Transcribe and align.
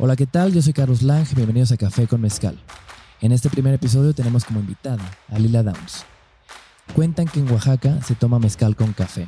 Hola, 0.00 0.14
¿qué 0.14 0.26
tal? 0.26 0.52
Yo 0.52 0.62
soy 0.62 0.72
Carlos 0.72 1.02
Lang, 1.02 1.26
bienvenidos 1.34 1.72
a 1.72 1.76
Café 1.76 2.06
con 2.06 2.20
Mezcal. 2.20 2.56
En 3.20 3.32
este 3.32 3.50
primer 3.50 3.74
episodio 3.74 4.12
tenemos 4.14 4.44
como 4.44 4.60
invitada 4.60 5.02
a 5.26 5.40
Lila 5.40 5.64
Downs. 5.64 6.04
Cuentan 6.94 7.26
que 7.26 7.40
en 7.40 7.50
Oaxaca 7.50 8.00
se 8.02 8.14
toma 8.14 8.38
mezcal 8.38 8.76
con 8.76 8.92
café. 8.92 9.26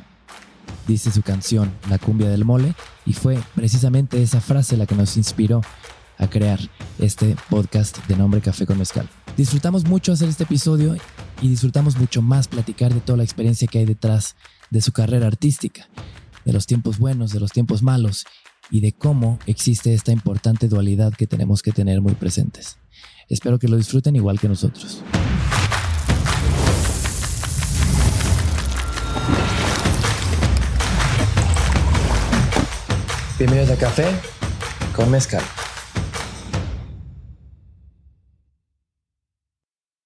Dice 0.87 1.11
su 1.11 1.23
canción, 1.23 1.73
La 1.89 1.97
cumbia 1.97 2.29
del 2.29 2.45
mole, 2.45 2.73
y 3.05 3.11
fue 3.11 3.37
precisamente 3.53 4.23
esa 4.23 4.39
frase 4.39 4.77
la 4.77 4.85
que 4.85 4.95
nos 4.95 5.17
inspiró 5.17 5.59
a 6.17 6.29
crear 6.29 6.61
este 6.99 7.35
podcast 7.49 7.97
de 8.07 8.15
nombre 8.15 8.39
Café 8.39 8.65
con 8.65 8.77
Mezcal. 8.77 9.09
Disfrutamos 9.35 9.83
mucho 9.83 10.13
hacer 10.13 10.29
este 10.29 10.45
episodio 10.45 10.95
y 11.41 11.49
disfrutamos 11.49 11.97
mucho 11.97 12.21
más 12.21 12.47
platicar 12.47 12.93
de 12.93 13.01
toda 13.01 13.17
la 13.17 13.23
experiencia 13.25 13.67
que 13.67 13.79
hay 13.79 13.85
detrás 13.85 14.37
de 14.69 14.79
su 14.79 14.93
carrera 14.93 15.27
artística, 15.27 15.89
de 16.45 16.53
los 16.53 16.65
tiempos 16.65 16.97
buenos, 16.97 17.33
de 17.33 17.41
los 17.41 17.51
tiempos 17.51 17.83
malos 17.83 18.25
y 18.71 18.79
de 18.79 18.93
cómo 18.93 19.37
existe 19.45 19.93
esta 19.93 20.11
importante 20.11 20.67
dualidad 20.69 21.13
que 21.13 21.27
tenemos 21.27 21.61
que 21.61 21.71
tener 21.71 22.01
muy 22.01 22.13
presentes. 22.13 22.77
Espero 23.27 23.59
que 23.59 23.67
lo 23.67 23.77
disfruten 23.77 24.15
igual 24.15 24.39
que 24.39 24.47
nosotros. 24.47 25.03
Bienvenidos 33.37 33.71
a 33.71 33.75
Café 33.75 34.05
con 34.95 35.11
Mezcal. 35.11 35.43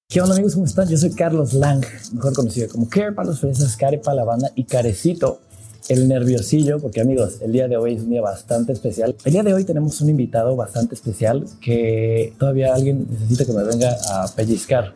¿Qué 0.08 0.22
onda 0.22 0.36
amigos? 0.36 0.54
¿Cómo 0.54 0.66
están? 0.66 0.88
Yo 0.88 0.98
soy 0.98 1.12
Carlos 1.12 1.54
Lang, 1.54 1.84
mejor 2.14 2.34
conocido 2.34 2.70
como 2.70 2.88
Care 2.88 3.12
para 3.12 3.28
los 3.28 3.42
fresas, 3.42 3.76
Care 3.76 3.98
para 3.98 4.16
la 4.16 4.24
banda 4.24 4.50
y 4.56 4.64
Carecito 4.64 5.42
el 5.88 6.08
nerviosillo, 6.08 6.80
porque 6.80 7.02
amigos, 7.02 7.40
el 7.42 7.52
día 7.52 7.68
de 7.68 7.78
hoy 7.78 7.96
es 7.96 8.04
un 8.04 8.10
día 8.10 8.22
bastante 8.22 8.74
especial. 8.74 9.16
El 9.24 9.34
día 9.34 9.44
de 9.44 9.54
hoy 9.54 9.64
tenemos 9.64 10.02
un 10.02 10.10
invitado 10.10 10.56
bastante 10.56 10.96
especial 10.96 11.46
que 11.62 12.34
todavía 12.40 12.74
alguien 12.74 13.08
necesita 13.10 13.46
que 13.46 13.54
me 13.54 13.64
venga 13.64 13.96
a 14.10 14.28
pellizcar 14.36 14.94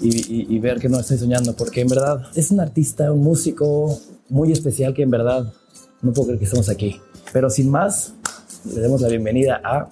y, 0.00 0.58
ver 0.60 0.78
que 0.78 0.88
no 0.88 1.00
estoy 1.00 1.18
soñando, 1.18 1.54
porque 1.54 1.80
en 1.80 1.88
verdad 1.88 2.22
es 2.34 2.50
un 2.50 2.60
artista, 2.60 3.12
un 3.12 3.22
músico 3.22 3.98
muy 4.28 4.52
especial 4.52 4.94
que 4.94 5.02
en 5.02 5.10
verdad 5.10 5.52
no 6.02 6.12
puedo 6.12 6.28
creer 6.28 6.38
que 6.38 6.44
estemos 6.44 6.68
aquí. 6.68 7.00
Pero 7.32 7.50
sin 7.50 7.70
más, 7.70 8.14
le 8.74 8.80
damos 8.80 9.00
la 9.00 9.08
bienvenida 9.08 9.60
a 9.64 9.88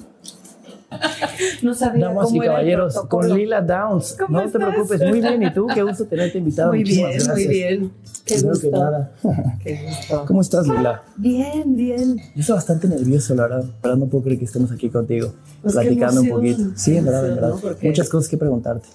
no 1.63 1.75
sabía 1.75 2.07
Damas 2.07 2.33
y 2.33 2.39
caballeros, 2.39 2.97
con 3.09 3.35
Lila 3.35 3.61
Downs. 3.61 4.17
No 4.29 4.43
te 4.43 4.59
preocupes, 4.59 5.01
muy 5.03 5.21
bien. 5.21 5.43
¿Y 5.43 5.53
tú? 5.53 5.67
Qué 5.73 5.83
gusto 5.83 6.07
tenerte 6.07 6.39
invitado. 6.39 6.73
Muy 6.73 6.85
bien, 6.85 7.19
muy 7.29 7.47
bien. 7.47 7.93
Qué 8.27 8.41
gusto. 8.41 8.61
Que 8.61 8.71
nada. 8.71 9.13
Qué 9.63 9.87
gusto. 9.87 10.25
¿Cómo 10.27 10.41
estás, 10.41 10.67
Lila? 10.67 11.03
Bien, 11.17 11.77
bien. 11.77 12.17
Yo 12.35 12.41
estoy 12.41 12.55
bastante 12.57 12.89
nervioso, 12.89 13.35
la 13.37 13.45
verdad. 13.45 13.65
Pero 13.81 13.97
no 13.97 14.07
puedo 14.07 14.25
creer 14.25 14.41
que 14.41 14.47
estemos 14.47 14.73
aquí 14.73 14.91
contigo, 14.91 15.33
pues 15.63 15.75
platicando 15.75 16.23
un 16.23 16.29
poquito. 16.29 16.63
Sí, 16.75 16.97
en 16.97 17.05
verdad, 17.05 17.29
en 17.29 17.35
verdad. 17.37 17.55
Muchas 17.81 18.09
cosas 18.09 18.29
que 18.29 18.37
preguntarte. 18.37 18.89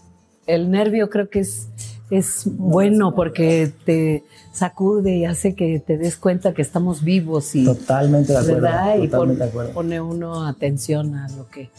El 0.47 0.69
nervio 0.69 1.09
creo 1.09 1.29
que 1.29 1.39
es, 1.39 1.69
es 2.09 2.43
bueno 2.45 3.15
porque 3.15 3.71
te 3.85 4.25
sacude 4.51 5.15
y 5.15 5.25
hace 5.25 5.55
que 5.55 5.79
te 5.79 5.97
des 5.97 6.17
cuenta 6.17 6.53
que 6.53 6.61
estamos 6.61 7.03
vivos 7.03 7.55
y 7.55 7.63
totalmente 7.63 8.33
de 8.33 8.39
acuerdo, 8.39 8.61
¿verdad? 8.61 8.95
Totalmente 8.95 9.05
y 9.05 9.17
pone, 9.17 9.35
de 9.35 9.43
acuerdo. 9.45 9.71
pone 9.71 10.01
uno 10.01 10.45
atención 10.45 11.15
a 11.15 11.29
lo 11.29 11.47
que 11.47 11.69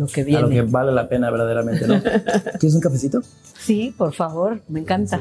lo 0.00 0.06
que 0.06 0.24
viene. 0.24 0.38
A 0.38 0.42
lo 0.42 0.48
que 0.48 0.62
vale 0.62 0.92
la 0.92 1.08
pena 1.08 1.30
verdaderamente, 1.30 1.86
¿no? 1.86 2.02
¿Quieres 2.58 2.74
un 2.74 2.80
cafecito? 2.80 3.20
Sí, 3.58 3.94
por 3.96 4.14
favor, 4.14 4.62
me 4.68 4.80
encanta. 4.80 5.20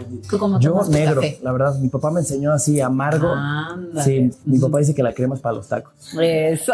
Yo 0.61 0.81
negro, 0.89 1.21
la 1.43 1.51
verdad. 1.51 1.77
Mi 1.79 1.89
papá 1.89 2.11
me 2.11 2.21
enseñó 2.21 2.53
así 2.53 2.79
amargo. 2.79 3.35
Sí, 4.03 4.31
mi 4.45 4.57
papá 4.57 4.79
dice 4.79 4.95
que 4.95 5.03
la 5.03 5.13
crema 5.13 5.35
es 5.35 5.41
para 5.41 5.55
los 5.55 5.67
tacos. 5.67 5.93
Eso. 6.19 6.71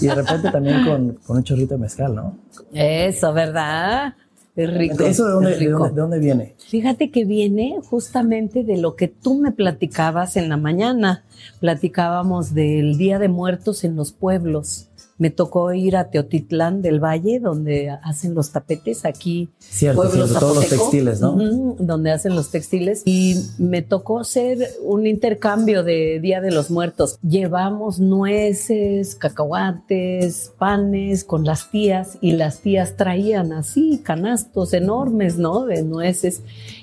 Y 0.00 0.06
de 0.06 0.14
repente 0.14 0.50
también 0.50 0.84
con, 0.84 1.12
con 1.26 1.38
un 1.38 1.42
chorrito 1.42 1.74
de 1.74 1.80
mezcal, 1.80 2.14
¿no? 2.14 2.36
Eso, 2.72 3.32
¿verdad? 3.32 4.14
Es 4.54 4.74
rico. 4.74 5.02
¿Eso 5.04 5.24
de 5.24 5.32
dónde, 5.32 5.56
de 5.56 5.68
dónde, 5.70 5.88
de 5.88 6.00
dónde 6.00 6.18
viene? 6.18 6.54
Fíjate 6.68 7.10
que 7.10 7.24
viene 7.24 7.78
justamente 7.88 8.62
de 8.62 8.76
lo 8.76 8.94
que 8.94 9.08
tú 9.08 9.36
me 9.40 9.52
platicabas 9.52 10.36
en 10.36 10.50
la 10.50 10.58
mañana. 10.58 11.24
Platicábamos 11.60 12.52
del 12.52 12.98
Día 12.98 13.18
de 13.18 13.28
Muertos 13.28 13.84
en 13.84 13.96
los 13.96 14.12
pueblos 14.12 14.88
me 15.18 15.30
tocó 15.30 15.72
ir 15.72 15.96
a 15.96 16.10
Teotitlán 16.10 16.82
del 16.82 17.02
Valle, 17.02 17.40
donde 17.40 17.90
hacen 17.90 18.34
los 18.34 18.50
tapetes 18.50 19.04
aquí. 19.04 19.48
Cierto, 19.58 20.08
cierto 20.10 20.38
todos 20.38 20.56
los 20.56 20.68
textiles, 20.68 21.20
¿no? 21.20 21.32
donde 21.78 22.10
hacen 22.10 22.34
los 22.34 22.50
textiles. 22.50 23.02
Y 23.04 23.36
me 23.58 23.82
tocó 23.82 24.20
hacer 24.20 24.58
un 24.82 25.06
intercambio 25.06 25.82
de 25.82 26.20
Día 26.20 26.40
de 26.40 26.50
los 26.50 26.70
Muertos. 26.70 27.18
Llevamos 27.22 27.98
nueces, 27.98 29.14
cacahuates, 29.14 30.52
panes 30.58 31.24
con 31.24 31.44
las 31.44 31.70
tías 31.70 32.18
y 32.20 32.32
las 32.32 32.60
tías 32.60 32.96
traían 32.96 33.52
así 33.52 34.00
canastos 34.02 34.74
enormes, 34.74 35.38
¿no? 35.38 35.64
De 35.64 35.82
nueces. 35.82 36.42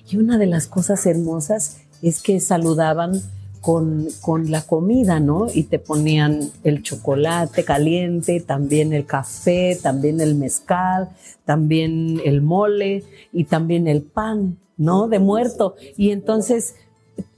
Y 0.09 0.17
una 0.17 0.37
de 0.37 0.47
las 0.47 0.67
cosas 0.67 1.05
hermosas 1.05 1.77
es 2.01 2.21
que 2.21 2.39
saludaban 2.39 3.21
con, 3.63 4.09
con, 4.19 4.51
la 4.51 4.61
comida, 4.61 5.21
¿no? 5.21 5.47
Y 5.51 5.63
te 5.63 5.79
ponían 5.79 6.51
el 6.65 6.83
chocolate 6.83 7.63
caliente, 7.63 8.41
también 8.41 8.91
el 8.91 9.05
café, 9.05 9.79
también 9.81 10.19
el 10.19 10.35
mezcal, 10.35 11.11
también 11.45 12.19
el 12.25 12.41
mole 12.41 13.05
y 13.31 13.45
también 13.45 13.87
el 13.87 14.01
pan, 14.01 14.57
¿no? 14.75 15.07
De 15.07 15.19
muerto. 15.19 15.75
Y 15.95 16.11
entonces 16.11 16.75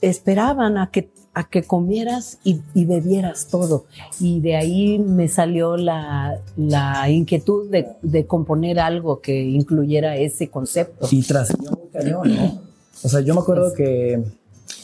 esperaban 0.02 0.80
a 0.80 0.90
que, 0.90 1.12
a 1.36 1.48
que 1.48 1.62
comieras 1.62 2.40
y, 2.44 2.60
y 2.74 2.86
bebieras 2.86 3.46
todo. 3.46 3.86
Y 4.20 4.40
de 4.40 4.56
ahí 4.56 4.98
me 4.98 5.28
salió 5.28 5.78
la, 5.78 6.40
la 6.58 7.08
inquietud 7.08 7.70
de, 7.70 7.88
de, 8.02 8.26
componer 8.26 8.80
algo 8.80 9.22
que 9.22 9.44
incluyera 9.44 10.18
ese 10.18 10.50
concepto. 10.50 11.08
Y 11.12 11.22
trascendió 11.22 11.70
muy 11.70 11.90
cañón, 11.94 12.36
¿no? 12.36 12.62
O 13.04 13.10
sea, 13.10 13.22
yo 13.22 13.36
me 13.36 13.42
acuerdo 13.42 13.66
pues, 13.66 13.78
que 13.78 14.24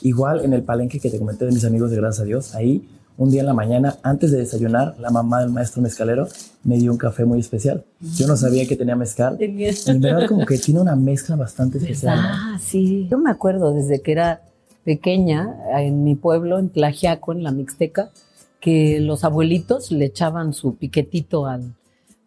Igual 0.01 0.43
en 0.43 0.53
el 0.53 0.63
palenque 0.63 0.99
que 0.99 1.09
te 1.09 1.19
comenté 1.19 1.45
de 1.45 1.51
mis 1.51 1.65
amigos 1.65 1.91
de 1.91 1.97
Gracias 1.97 2.21
a 2.21 2.25
Dios, 2.25 2.55
ahí 2.55 2.87
un 3.17 3.29
día 3.29 3.41
en 3.41 3.47
la 3.47 3.53
mañana, 3.53 3.97
antes 4.01 4.31
de 4.31 4.39
desayunar, 4.39 4.95
la 4.99 5.11
mamá 5.11 5.41
del 5.41 5.51
maestro 5.51 5.81
mezcalero 5.81 6.27
me 6.63 6.77
dio 6.77 6.91
un 6.91 6.97
café 6.97 7.23
muy 7.23 7.39
especial. 7.39 7.83
Yo 8.15 8.25
no 8.25 8.35
sabía 8.35 8.65
que 8.67 8.75
tenía 8.75 8.95
mezcal. 8.95 9.37
Y 9.39 9.45
en 9.45 10.01
verdad 10.01 10.27
como 10.27 10.45
que 10.45 10.57
tiene 10.57 10.79
una 10.79 10.95
mezcla 10.95 11.35
bastante 11.35 11.77
especial. 11.77 12.17
Ah, 12.19 12.57
sí. 12.59 13.07
Yo 13.11 13.19
me 13.19 13.29
acuerdo 13.29 13.73
desde 13.73 14.01
que 14.01 14.13
era 14.13 14.41
pequeña 14.83 15.55
en 15.77 16.03
mi 16.03 16.15
pueblo, 16.15 16.57
en 16.57 16.69
Tlajiaco, 16.69 17.31
en 17.33 17.43
la 17.43 17.51
Mixteca, 17.51 18.09
que 18.59 18.99
los 18.99 19.23
abuelitos 19.23 19.91
le 19.91 20.05
echaban 20.05 20.53
su 20.53 20.77
piquetito 20.77 21.45
al, 21.45 21.75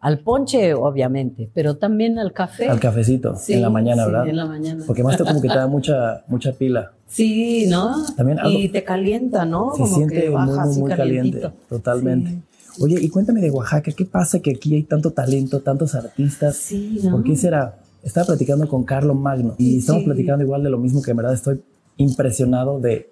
al 0.05 0.19
ponche, 0.19 0.75
obviamente, 0.75 1.49
pero 1.51 1.77
también 1.77 2.19
al 2.19 2.31
café. 2.31 2.67
Al 2.67 2.79
cafecito, 2.79 3.35
en 3.47 3.59
la 3.59 3.71
mañana, 3.71 4.03
sí, 4.03 4.11
¿verdad? 4.11 4.27
en 4.27 4.35
la 4.35 4.45
mañana. 4.45 4.83
Porque 4.85 5.01
más 5.01 5.17
como 5.17 5.41
que 5.41 5.47
te 5.47 5.55
da 5.55 5.65
mucha, 5.65 6.23
mucha 6.27 6.51
pila. 6.51 6.91
Sí, 7.07 7.65
¿no? 7.67 8.05
También 8.15 8.37
algo, 8.37 8.55
y 8.55 8.69
te 8.69 8.83
calienta, 8.83 9.45
¿no? 9.45 9.71
Se 9.71 9.81
como 9.81 9.95
siente 9.95 10.21
que 10.21 10.29
baja 10.29 10.45
muy, 10.45 10.59
así 10.59 10.79
muy 10.79 10.91
caliente, 10.91 11.51
totalmente. 11.67 12.29
Sí. 12.29 12.83
Oye, 12.83 12.97
y 13.01 13.09
cuéntame 13.09 13.41
de 13.41 13.49
Oaxaca, 13.49 13.91
¿qué 13.93 14.05
pasa 14.05 14.39
que 14.41 14.51
aquí 14.51 14.75
hay 14.75 14.83
tanto 14.83 15.09
talento, 15.09 15.61
tantos 15.61 15.95
artistas? 15.95 16.55
Sí, 16.55 16.99
¿no? 17.03 17.09
¿Por 17.13 17.23
qué 17.23 17.35
será? 17.35 17.79
Estaba 18.03 18.27
platicando 18.27 18.69
con 18.69 18.83
Carlos 18.83 19.15
Magno 19.15 19.55
y 19.57 19.79
estamos 19.79 20.03
platicando 20.03 20.43
igual 20.43 20.61
de 20.61 20.69
lo 20.69 20.77
mismo 20.77 21.01
que 21.01 21.09
en 21.09 21.17
verdad 21.17 21.33
estoy 21.33 21.63
impresionado 21.97 22.79
de 22.79 23.09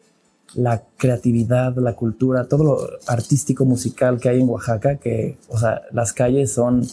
la 0.56 0.84
creatividad, 0.98 1.76
la 1.78 1.96
cultura, 1.96 2.48
todo 2.48 2.64
lo 2.64 2.78
artístico 3.08 3.66
musical 3.66 4.20
que 4.20 4.30
hay 4.30 4.42
en 4.42 4.50
Oaxaca, 4.50 4.98
que, 4.98 5.38
o 5.50 5.58
sea, 5.58 5.82
las 5.92 6.14
calles 6.14 6.52
son, 6.52 6.82
o 6.82 6.88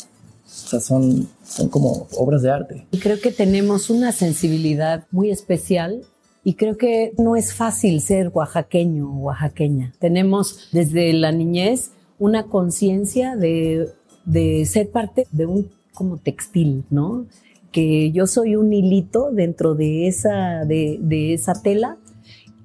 sea, 0.44 0.80
son, 0.80 1.28
son 1.44 1.68
como 1.68 2.06
obras 2.16 2.42
de 2.42 2.50
arte. 2.50 2.86
Creo 3.00 3.20
que 3.20 3.32
tenemos 3.32 3.90
una 3.90 4.12
sensibilidad 4.12 5.06
muy 5.10 5.30
especial 5.30 6.02
y 6.42 6.54
creo 6.54 6.76
que 6.76 7.12
no 7.18 7.36
es 7.36 7.52
fácil 7.52 8.00
ser 8.00 8.30
oaxaqueño 8.32 9.10
o 9.10 9.18
oaxaqueña. 9.24 9.92
Tenemos 9.98 10.68
desde 10.72 11.12
la 11.12 11.32
niñez 11.32 11.90
una 12.18 12.44
conciencia 12.44 13.36
de, 13.36 13.90
de 14.24 14.64
ser 14.64 14.90
parte 14.90 15.26
de 15.32 15.46
un 15.46 15.70
como 15.92 16.16
textil, 16.16 16.84
¿no? 16.90 17.26
Que 17.72 18.10
yo 18.10 18.26
soy 18.26 18.56
un 18.56 18.72
hilito 18.72 19.30
dentro 19.30 19.74
de 19.74 20.08
esa, 20.08 20.64
de, 20.64 20.98
de 21.00 21.34
esa 21.34 21.60
tela 21.62 21.98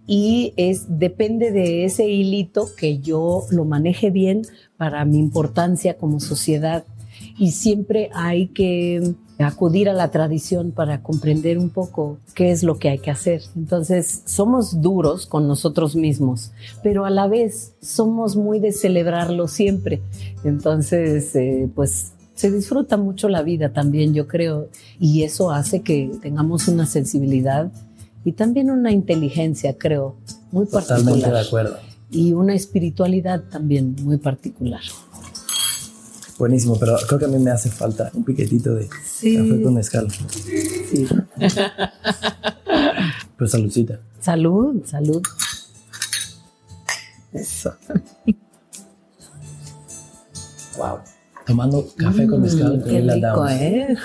y 0.08 0.54
es, 0.56 1.00
depende 1.00 1.52
de 1.52 1.86
ese 1.86 2.08
hilito 2.08 2.70
que 2.78 3.00
yo 3.00 3.46
lo 3.50 3.66
maneje 3.66 4.12
bien 4.12 4.44
para 4.78 5.04
mi 5.06 5.18
importancia 5.18 5.98
como 5.98 6.20
sociedad. 6.20 6.86
Y 7.38 7.52
siempre 7.52 8.10
hay 8.14 8.48
que 8.48 9.16
acudir 9.40 9.90
a 9.90 9.94
la 9.94 10.12
tradición 10.12 10.72
para 10.72 11.02
comprender 11.02 11.58
un 11.58 11.70
poco 11.70 12.20
qué 12.34 12.52
es 12.52 12.64
lo 12.64 12.78
que 12.78 12.90
hay 12.90 13.00
que 13.00 13.12
hacer. 13.12 13.42
Entonces, 13.56 14.22
somos 14.26 14.82
duros 14.82 15.26
con 15.26 15.48
nosotros 15.48 15.96
mismos, 15.96 16.52
pero 16.84 17.06
a 17.06 17.10
la 17.10 17.28
vez 17.28 17.74
somos 17.82 18.36
muy 18.36 18.60
de 18.60 18.72
celebrarlo 18.72 19.48
siempre. 19.48 20.02
Entonces, 20.44 21.36
eh, 21.36 21.70
pues 21.74 22.14
se 22.36 22.52
disfruta 22.52 22.98
mucho 22.98 23.28
la 23.30 23.42
vida 23.42 23.70
también, 23.70 24.14
yo 24.14 24.28
creo, 24.28 24.70
y 25.00 25.24
eso 25.24 25.52
hace 25.52 25.82
que 25.82 26.12
tengamos 26.22 26.68
una 26.68 26.86
sensibilidad 26.86 27.72
y 28.26 28.34
también 28.34 28.70
una 28.72 28.92
inteligencia, 28.92 29.78
creo, 29.78 30.18
muy 30.52 30.66
particular. 30.66 31.00
Totalmente 31.00 31.32
de 31.32 31.40
acuerdo. 31.40 31.78
Y 32.12 32.34
una 32.34 32.54
espiritualidad 32.54 33.44
también 33.44 33.96
muy 34.02 34.18
particular. 34.18 34.82
Buenísimo, 36.38 36.78
pero 36.78 36.98
creo 37.08 37.20
que 37.20 37.26
a 37.26 37.28
mí 37.30 37.40
me 37.40 37.52
hace 37.52 37.70
falta 37.70 38.12
un 38.14 38.26
piquetito 38.26 38.74
de 38.76 38.90
Sí. 39.06 39.38
café 39.38 39.62
con 39.62 39.74
mezcal. 39.76 40.08
Sí. 40.12 41.08
Pues 43.38 43.52
saludcita. 43.52 44.00
Salud, 44.22 44.82
salud. 44.86 45.22
Eso. 47.34 47.74
Wow. 50.78 51.00
Tomando 51.46 51.86
café 51.96 52.28
con 52.28 52.42
mezcal 52.42 52.78
Mm, 52.78 52.82
con 52.82 52.90
Qué 52.90 53.00
Lila 53.02 53.14
rico, 53.16 53.28
Downs. 53.36 53.52
¿eh? 53.62 53.96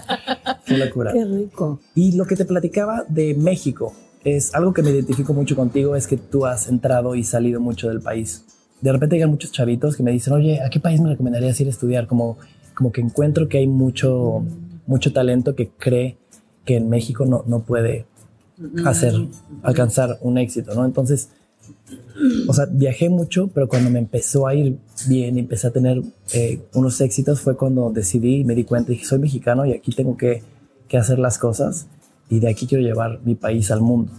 Qué 0.66 0.76
locura. 0.78 1.12
Qué 1.12 1.24
rico. 1.24 1.80
Y 1.94 2.12
lo 2.16 2.26
que 2.26 2.36
te 2.36 2.44
platicaba 2.44 3.04
de 3.08 3.34
México 3.34 3.92
es 4.24 4.54
algo 4.54 4.72
que 4.72 4.82
me 4.82 4.90
identifico 4.90 5.32
mucho 5.34 5.54
contigo, 5.56 5.96
es 5.96 6.06
que 6.06 6.16
tú 6.16 6.46
has 6.46 6.68
entrado 6.68 7.14
y 7.14 7.24
salido 7.24 7.60
mucho 7.60 7.88
del 7.88 8.00
país. 8.00 8.44
De 8.80 8.92
repente 8.92 9.16
llegan 9.16 9.30
muchos 9.30 9.52
chavitos 9.52 9.96
que 9.96 10.02
me 10.02 10.12
dicen, 10.12 10.32
oye, 10.34 10.60
¿a 10.62 10.70
qué 10.70 10.80
país 10.80 11.00
me 11.00 11.08
recomendarías 11.08 11.60
ir 11.60 11.66
a 11.66 11.70
estudiar? 11.70 12.06
Como, 12.06 12.38
como 12.74 12.92
que 12.92 13.00
encuentro 13.00 13.48
que 13.48 13.58
hay 13.58 13.66
mucho, 13.66 14.44
mucho 14.86 15.12
talento 15.12 15.54
que 15.54 15.68
cree 15.70 16.16
que 16.64 16.76
en 16.76 16.88
México 16.88 17.24
no, 17.26 17.44
no 17.46 17.60
puede 17.60 18.06
hacer, 18.84 19.14
alcanzar 19.62 20.18
un 20.20 20.38
éxito, 20.38 20.74
¿no? 20.74 20.84
Entonces, 20.84 21.30
o 22.48 22.52
sea, 22.52 22.66
viajé 22.66 23.08
mucho, 23.08 23.48
pero 23.48 23.68
cuando 23.68 23.90
me 23.90 23.98
empezó 23.98 24.46
a 24.46 24.54
ir 24.54 24.78
bien 25.08 25.36
y 25.36 25.40
empecé 25.40 25.68
a 25.68 25.70
tener 25.70 26.02
eh, 26.32 26.60
unos 26.74 27.00
éxitos 27.00 27.40
fue 27.40 27.56
cuando 27.56 27.90
decidí 27.90 28.40
y 28.40 28.44
me 28.44 28.54
di 28.54 28.64
cuenta, 28.64 28.92
dije, 28.92 29.04
soy 29.04 29.18
mexicano 29.18 29.64
y 29.64 29.72
aquí 29.72 29.92
tengo 29.92 30.16
que, 30.16 30.42
que 30.88 30.96
hacer 30.96 31.18
las 31.18 31.38
cosas 31.38 31.86
y 32.28 32.40
de 32.40 32.48
aquí 32.48 32.66
quiero 32.66 32.82
llevar 32.82 33.20
mi 33.24 33.34
país 33.34 33.70
al 33.70 33.80
mundo. 33.80 34.12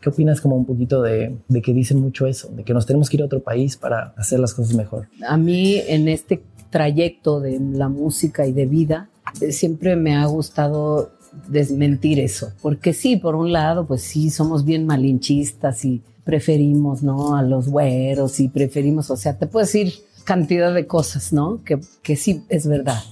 ¿Qué 0.00 0.08
opinas 0.08 0.40
como 0.40 0.56
un 0.56 0.64
poquito 0.64 1.00
de, 1.00 1.36
de 1.48 1.62
que 1.62 1.72
dicen 1.72 2.00
mucho 2.00 2.26
eso, 2.26 2.48
de 2.48 2.64
que 2.64 2.74
nos 2.74 2.86
tenemos 2.86 3.08
que 3.08 3.18
ir 3.18 3.22
a 3.22 3.26
otro 3.26 3.40
país 3.40 3.76
para 3.76 4.14
hacer 4.16 4.40
las 4.40 4.52
cosas 4.52 4.74
mejor? 4.74 5.08
A 5.28 5.36
mí 5.36 5.76
en 5.86 6.08
este 6.08 6.42
trayecto 6.70 7.38
de 7.38 7.60
la 7.60 7.88
música 7.88 8.46
y 8.46 8.52
de 8.52 8.66
vida, 8.66 9.10
eh, 9.40 9.52
siempre 9.52 9.94
me 9.94 10.16
ha 10.16 10.26
gustado 10.26 11.12
desmentir 11.48 12.18
eso, 12.18 12.52
porque 12.60 12.92
sí, 12.92 13.16
por 13.16 13.36
un 13.36 13.52
lado, 13.52 13.86
pues 13.86 14.02
sí, 14.02 14.30
somos 14.30 14.64
bien 14.64 14.86
malinchistas 14.86 15.84
y 15.84 16.02
preferimos, 16.24 17.02
¿no? 17.02 17.36
A 17.36 17.42
los 17.42 17.68
güeros 17.68 18.40
y 18.40 18.48
preferimos, 18.48 19.10
o 19.10 19.16
sea, 19.16 19.38
te 19.38 19.46
puedo 19.46 19.64
decir 19.64 19.94
cantidad 20.24 20.72
de 20.72 20.86
cosas, 20.86 21.32
¿no? 21.32 21.62
Que, 21.64 21.80
que 22.02 22.16
sí 22.16 22.44
es 22.48 22.66
verdad, 22.66 23.02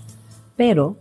pero 0.56 0.96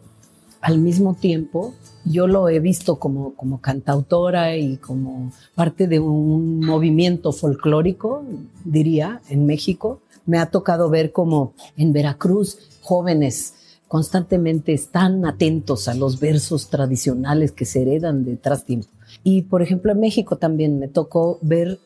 al 0.62 0.80
mismo 0.80 1.14
tiempo 1.14 1.74
yo 2.06 2.28
lo 2.28 2.50
he 2.50 2.60
visto 2.60 2.98
como, 2.98 3.36
como 3.36 3.62
cantautora 3.62 4.58
y 4.58 4.78
como 4.78 5.32
parte 5.56 5.88
de 5.88 6.00
un 6.00 6.60
movimiento 6.60 7.32
folclórico, 7.32 8.24
diría, 8.66 9.22
en 9.30 9.46
México. 9.46 10.02
Me 10.26 10.40
ha 10.40 10.48
tocado 10.48 10.90
ver 10.90 11.12
como 11.12 11.54
en 11.78 11.94
Veracruz 11.94 12.58
jóvenes 12.82 13.54
constantemente 13.88 14.72
están 14.72 15.26
atentos 15.26 15.88
a 15.88 15.96
los 15.96 16.20
versos 16.20 16.70
tradicionales 16.70 17.52
que 17.52 17.66
se 17.66 17.82
heredan 17.82 18.24
de 18.24 18.38
tras 18.38 18.64
tiempo. 18.64 18.88
Y 19.24 19.44
por 19.44 19.62
ejemplo 19.62 19.92
en 19.92 20.00
México 20.00 20.38
también 20.38 20.80
me 20.80 20.88
tocó 20.88 21.40
ver 21.42 21.80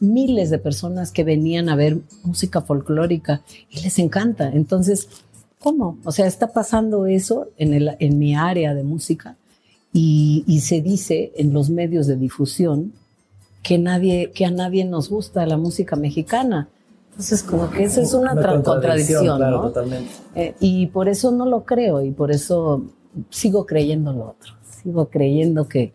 miles 0.00 0.50
de 0.50 0.58
personas 0.58 1.12
que 1.12 1.24
venían 1.24 1.68
a 1.68 1.76
ver 1.76 1.98
música 2.22 2.60
folclórica 2.60 3.42
y 3.70 3.80
les 3.80 3.98
encanta. 3.98 4.50
Entonces, 4.52 5.08
¿cómo? 5.60 5.98
O 6.04 6.12
sea, 6.12 6.26
está 6.26 6.52
pasando 6.52 7.06
eso 7.06 7.48
en, 7.56 7.74
el, 7.74 7.96
en 7.98 8.18
mi 8.18 8.34
área 8.34 8.74
de 8.74 8.82
música 8.82 9.36
y, 9.92 10.44
y, 10.46 10.60
se 10.60 10.80
dice 10.82 11.32
en 11.36 11.52
los 11.52 11.70
medios 11.70 12.06
de 12.06 12.16
difusión 12.16 12.92
que, 13.62 13.78
nadie, 13.78 14.32
que 14.32 14.44
a 14.44 14.50
nadie 14.50 14.84
nos 14.84 15.08
gusta 15.08 15.46
la 15.46 15.56
música 15.56 15.96
mexicana. 15.96 16.68
Entonces, 17.10 17.44
como 17.44 17.70
que 17.70 17.84
eso 17.84 18.00
es 18.00 18.12
una, 18.12 18.32
una 18.32 18.42
contradicción, 18.42 18.64
contradicción, 18.64 19.36
claro, 19.38 19.56
¿no? 19.56 19.62
Totalmente. 19.68 20.10
Eh, 20.34 20.54
y 20.58 20.88
por 20.88 21.08
eso 21.08 21.30
no 21.30 21.46
lo 21.46 21.64
creo 21.64 22.02
y 22.02 22.10
por 22.10 22.32
eso 22.32 22.82
sigo 23.30 23.66
creyendo 23.66 24.12
lo 24.12 24.30
otro. 24.30 24.52
Sigo 24.82 25.08
creyendo 25.08 25.68
que, 25.68 25.94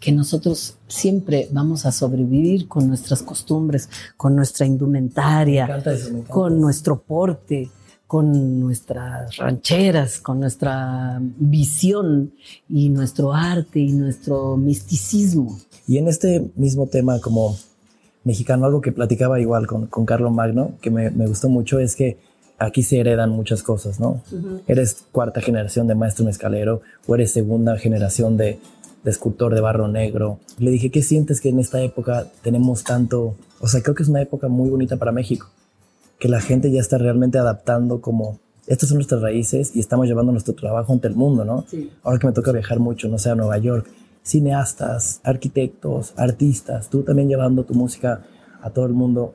que 0.00 0.12
nosotros 0.12 0.76
siempre 0.88 1.48
vamos 1.52 1.84
a 1.84 1.92
sobrevivir 1.92 2.66
con 2.66 2.88
nuestras 2.88 3.22
costumbres, 3.22 3.88
con 4.16 4.34
nuestra 4.34 4.66
indumentaria, 4.66 5.66
eso, 5.84 6.24
con 6.26 6.58
nuestro 6.58 6.98
porte, 6.98 7.70
con 8.06 8.58
nuestras 8.58 9.36
rancheras, 9.36 10.18
con 10.18 10.40
nuestra 10.40 11.20
visión 11.20 12.32
y 12.68 12.88
nuestro 12.88 13.34
arte 13.34 13.78
y 13.78 13.92
nuestro 13.92 14.56
misticismo. 14.56 15.60
Y 15.86 15.98
en 15.98 16.08
este 16.08 16.50
mismo 16.56 16.86
tema 16.86 17.20
como 17.20 17.56
mexicano, 18.24 18.64
algo 18.64 18.80
que 18.80 18.92
platicaba 18.92 19.38
igual 19.38 19.66
con, 19.66 19.86
con 19.86 20.06
Carlos 20.06 20.32
Magno, 20.32 20.72
que 20.80 20.90
me, 20.90 21.10
me, 21.10 21.26
gustó 21.26 21.48
mucho, 21.48 21.78
es 21.78 21.94
que 21.94 22.18
aquí 22.58 22.82
se 22.82 22.98
heredan 22.98 23.30
muchas 23.30 23.62
cosas, 23.62 24.00
¿no? 24.00 24.22
Uh 24.32 24.36
-huh. 24.36 24.60
Eres 24.66 25.04
cuarta 25.12 25.40
generación 25.40 25.86
de 25.86 25.94
maestro 25.94 26.24
mezcalero 26.24 26.80
o 27.06 27.14
eres 27.14 27.32
segunda 27.32 27.78
generación 27.78 28.36
de, 28.36 28.58
de 29.02 29.10
escultor 29.10 29.54
de 29.54 29.60
barro 29.60 29.88
negro. 29.88 30.38
Le 30.58 30.70
dije, 30.70 30.90
¿qué 30.90 31.02
sientes 31.02 31.40
que 31.40 31.48
en 31.48 31.58
esta 31.58 31.80
época 31.82 32.26
tenemos 32.42 32.84
tanto? 32.84 33.36
O 33.60 33.68
sea, 33.68 33.82
creo 33.82 33.94
que 33.94 34.02
es 34.02 34.08
una 34.08 34.22
época 34.22 34.48
muy 34.48 34.70
bonita 34.70 34.96
para 34.96 35.12
México, 35.12 35.48
que 36.18 36.28
la 36.28 36.40
gente 36.40 36.70
ya 36.70 36.80
está 36.80 36.98
realmente 36.98 37.38
adaptando 37.38 38.00
como, 38.00 38.38
estas 38.66 38.88
son 38.88 38.98
nuestras 38.98 39.22
raíces 39.22 39.74
y 39.74 39.80
estamos 39.80 40.06
llevando 40.06 40.32
nuestro 40.32 40.54
trabajo 40.54 40.92
ante 40.92 41.08
el 41.08 41.14
mundo, 41.14 41.44
¿no? 41.44 41.64
Sí. 41.68 41.90
Ahora 42.02 42.18
que 42.18 42.26
me 42.26 42.32
toca 42.32 42.52
viajar 42.52 42.78
mucho, 42.78 43.08
no 43.08 43.18
sé, 43.18 43.30
a 43.30 43.34
Nueva 43.34 43.58
York, 43.58 43.86
cineastas, 44.22 45.20
arquitectos, 45.24 46.12
artistas, 46.16 46.88
tú 46.90 47.02
también 47.02 47.28
llevando 47.28 47.64
tu 47.64 47.74
música 47.74 48.22
a 48.62 48.70
todo 48.70 48.86
el 48.86 48.92
mundo. 48.92 49.34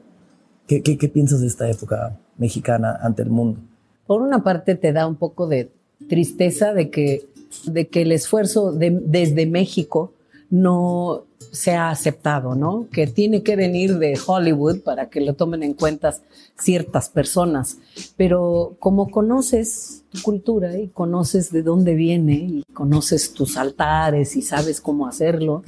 ¿Qué, 0.68 0.82
qué, 0.82 0.98
qué 0.98 1.10
piensas 1.10 1.42
de 1.42 1.48
esta 1.48 1.70
época 1.70 2.18
mexicana 2.38 2.98
ante 3.02 3.24
el 3.24 3.30
mundo? 3.30 3.60
Por 4.08 4.22
una 4.22 4.44
parte 4.44 4.76
te 4.76 4.94
da 4.94 5.08
un 5.08 5.16
poco 5.16 5.48
de 5.48 5.72
tristeza 6.08 6.74
de 6.74 6.90
que, 6.90 7.28
de 7.66 7.88
que 7.88 8.02
el 8.02 8.12
esfuerzo 8.12 8.72
de, 8.72 8.92
desde 8.92 9.46
México 9.46 10.12
no 10.50 11.24
se 11.52 11.74
ha 11.74 11.90
aceptado, 11.90 12.56
¿no? 12.56 12.88
Que 12.92 13.08
tiene 13.08 13.42
que 13.42 13.56
venir 13.56 13.98
de 13.98 14.20
Hollywood 14.26 14.82
para 14.82 15.10
que 15.10 15.22
lo 15.22 15.34
tomen 15.34 15.64
en 15.64 15.74
cuenta 15.74 16.14
ciertas 16.58 17.10
personas. 17.10 17.78
Pero 18.18 18.76
como 18.80 19.10
conoces 19.10 20.04
tu 20.12 20.22
cultura 20.22 20.78
y 20.78 20.88
conoces 20.90 21.52
de 21.52 21.64
dónde 21.64 21.96
viene 21.96 22.34
y 22.34 22.64
conoces 22.74 23.34
tus 23.34 23.58
altares 23.58 24.36
y 24.36 24.42
sabes 24.42 24.82
cómo 24.82 25.08
hacerlo 25.08 25.64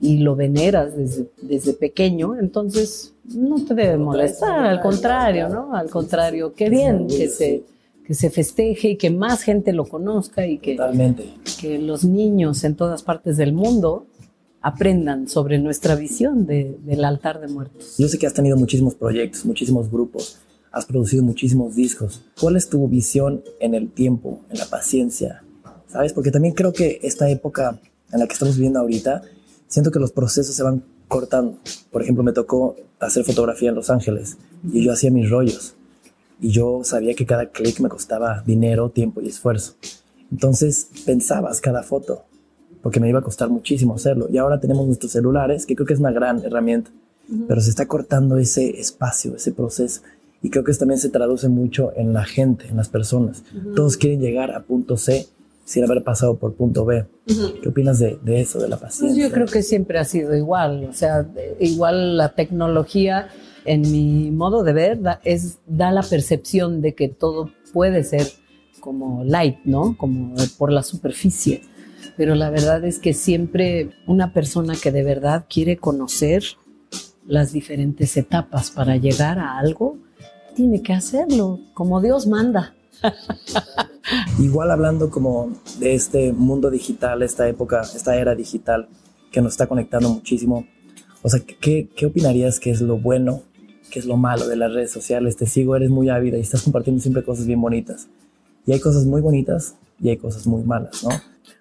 y 0.00 0.18
lo 0.18 0.36
veneras 0.36 0.96
desde, 0.96 1.28
desde 1.42 1.72
pequeño, 1.72 2.36
entonces 2.38 3.14
no 3.24 3.64
te 3.64 3.74
debe 3.74 3.96
molestar, 3.96 4.66
al 4.66 4.80
contrario, 4.80 5.48
¿no? 5.48 5.74
Al 5.74 5.88
contrario, 5.88 6.52
qué 6.54 6.68
bien 6.68 7.08
que 7.08 7.28
se, 7.28 7.62
que 8.06 8.14
se 8.14 8.30
festeje 8.30 8.90
y 8.90 8.96
que 8.96 9.10
más 9.10 9.42
gente 9.42 9.72
lo 9.72 9.84
conozca 9.84 10.46
y 10.46 10.58
que, 10.58 10.76
Totalmente. 10.76 11.24
que 11.60 11.78
los 11.78 12.04
niños 12.04 12.62
en 12.62 12.76
todas 12.76 13.02
partes 13.02 13.36
del 13.36 13.52
mundo 13.52 14.06
aprendan 14.60 15.28
sobre 15.28 15.58
nuestra 15.58 15.96
visión 15.96 16.46
de, 16.46 16.76
del 16.84 17.04
altar 17.04 17.40
de 17.40 17.48
muertos. 17.48 17.96
Yo 17.98 18.08
sé 18.08 18.18
que 18.18 18.26
has 18.26 18.34
tenido 18.34 18.56
muchísimos 18.56 18.94
proyectos, 18.94 19.44
muchísimos 19.44 19.90
grupos, 19.90 20.38
has 20.70 20.86
producido 20.86 21.24
muchísimos 21.24 21.74
discos. 21.74 22.22
¿Cuál 22.40 22.56
es 22.56 22.68
tu 22.68 22.86
visión 22.88 23.42
en 23.58 23.74
el 23.74 23.90
tiempo, 23.90 24.40
en 24.50 24.58
la 24.58 24.66
paciencia? 24.66 25.42
¿Sabes? 25.88 26.12
Porque 26.12 26.30
también 26.30 26.54
creo 26.54 26.72
que 26.72 27.00
esta 27.02 27.28
época 27.28 27.80
en 28.12 28.20
la 28.20 28.26
que 28.26 28.34
estamos 28.34 28.56
viviendo 28.56 28.78
ahorita, 28.78 29.22
siento 29.66 29.90
que 29.90 29.98
los 29.98 30.12
procesos 30.12 30.54
se 30.54 30.62
van 30.62 30.84
cortando. 31.08 31.58
Por 31.90 32.02
ejemplo, 32.02 32.22
me 32.22 32.32
tocó 32.32 32.76
hacer 33.00 33.24
fotografía 33.24 33.70
en 33.70 33.74
Los 33.74 33.90
Ángeles 33.90 34.36
y 34.72 34.84
yo 34.84 34.92
hacía 34.92 35.10
mis 35.10 35.28
rollos 35.28 35.74
y 36.40 36.50
yo 36.50 36.80
sabía 36.84 37.14
que 37.14 37.26
cada 37.26 37.46
clic 37.46 37.80
me 37.80 37.88
costaba 37.88 38.42
dinero, 38.46 38.90
tiempo 38.90 39.20
y 39.20 39.28
esfuerzo. 39.28 39.74
Entonces 40.30 40.88
pensabas 41.04 41.60
cada 41.60 41.82
foto 41.82 42.24
porque 42.82 43.00
me 43.00 43.08
iba 43.08 43.18
a 43.18 43.22
costar 43.22 43.48
muchísimo 43.48 43.94
hacerlo. 43.94 44.28
Y 44.30 44.38
ahora 44.38 44.60
tenemos 44.60 44.86
nuestros 44.86 45.10
celulares, 45.10 45.66
que 45.66 45.74
creo 45.74 45.86
que 45.86 45.94
es 45.94 45.98
una 46.00 46.12
gran 46.12 46.44
herramienta, 46.44 46.90
uh 47.28 47.34
-huh. 47.34 47.44
pero 47.48 47.60
se 47.60 47.70
está 47.70 47.86
cortando 47.86 48.36
ese 48.38 48.78
espacio, 48.78 49.34
ese 49.34 49.50
proceso. 49.50 50.02
Y 50.40 50.50
creo 50.50 50.62
que 50.62 50.70
eso 50.70 50.80
también 50.80 51.00
se 51.00 51.08
traduce 51.08 51.48
mucho 51.48 51.92
en 51.96 52.12
la 52.12 52.24
gente, 52.24 52.68
en 52.68 52.76
las 52.76 52.88
personas. 52.88 53.42
Uh 53.52 53.58
-huh. 53.58 53.74
Todos 53.74 53.96
quieren 53.96 54.20
llegar 54.20 54.52
a 54.52 54.60
punto 54.62 54.96
C 54.96 55.26
sin 55.64 55.82
haber 55.82 56.04
pasado 56.04 56.36
por 56.36 56.54
punto 56.54 56.84
B. 56.84 57.04
Uh 57.28 57.32
-huh. 57.32 57.60
¿Qué 57.60 57.68
opinas 57.70 57.98
de, 57.98 58.20
de, 58.22 58.40
eso, 58.40 58.60
de 58.60 58.68
la 58.68 58.76
paciencia? 58.76 59.08
Pues 59.08 59.16
yo 59.16 59.34
creo 59.34 59.46
que 59.46 59.62
siempre 59.64 59.98
ha 59.98 60.04
sido 60.04 60.36
igual. 60.36 60.84
O 60.88 60.92
sea, 60.92 61.26
igual 61.58 62.16
la 62.16 62.34
tecnología, 62.34 63.30
en 63.66 63.82
mi 63.82 64.30
modo 64.30 64.62
de 64.62 64.72
ver, 64.72 65.02
da, 65.02 65.20
es, 65.24 65.58
da 65.66 65.90
la 65.90 66.02
percepción 66.02 66.80
de 66.80 66.94
que 66.94 67.08
todo 67.08 67.50
puede 67.72 68.04
ser 68.04 68.26
como 68.80 69.24
light, 69.24 69.58
¿no? 69.64 69.96
Como 69.96 70.34
por 70.58 70.72
la 70.72 70.82
superficie 70.82 71.62
pero 72.16 72.34
la 72.34 72.50
verdad 72.50 72.84
es 72.84 72.98
que 72.98 73.14
siempre 73.14 73.90
una 74.06 74.32
persona 74.32 74.74
que 74.80 74.90
de 74.90 75.02
verdad 75.02 75.46
quiere 75.48 75.76
conocer 75.76 76.42
las 77.26 77.52
diferentes 77.52 78.16
etapas 78.16 78.70
para 78.70 78.96
llegar 78.96 79.38
a 79.38 79.58
algo, 79.58 79.98
tiene 80.54 80.82
que 80.82 80.92
hacerlo 80.92 81.60
como 81.74 82.00
Dios 82.00 82.26
manda. 82.26 82.74
Igual 84.38 84.70
hablando 84.70 85.10
como 85.10 85.52
de 85.78 85.94
este 85.94 86.32
mundo 86.32 86.70
digital, 86.70 87.22
esta 87.22 87.46
época, 87.48 87.82
esta 87.82 88.16
era 88.16 88.34
digital 88.34 88.88
que 89.30 89.42
nos 89.42 89.52
está 89.52 89.66
conectando 89.66 90.08
muchísimo, 90.08 90.66
o 91.22 91.28
sea, 91.28 91.40
¿qué, 91.60 91.88
qué 91.94 92.06
opinarías 92.06 92.60
que 92.60 92.70
es 92.70 92.80
lo 92.80 92.96
bueno, 92.96 93.42
qué 93.90 93.98
es 93.98 94.06
lo 94.06 94.16
malo 94.16 94.46
de 94.48 94.56
las 94.56 94.72
redes 94.72 94.90
sociales? 94.90 95.36
Te 95.36 95.46
sigo, 95.46 95.76
eres 95.76 95.90
muy 95.90 96.08
ávida 96.08 96.38
y 96.38 96.42
estás 96.42 96.62
compartiendo 96.64 97.00
siempre 97.00 97.22
cosas 97.22 97.46
bien 97.46 97.60
bonitas. 97.60 98.08
Y 98.66 98.72
hay 98.72 98.80
cosas 98.80 99.04
muy 99.04 99.20
bonitas 99.20 99.76
y 100.00 100.08
hay 100.10 100.16
cosas 100.16 100.46
muy 100.46 100.62
malas, 100.64 101.02
¿no? 101.04 101.10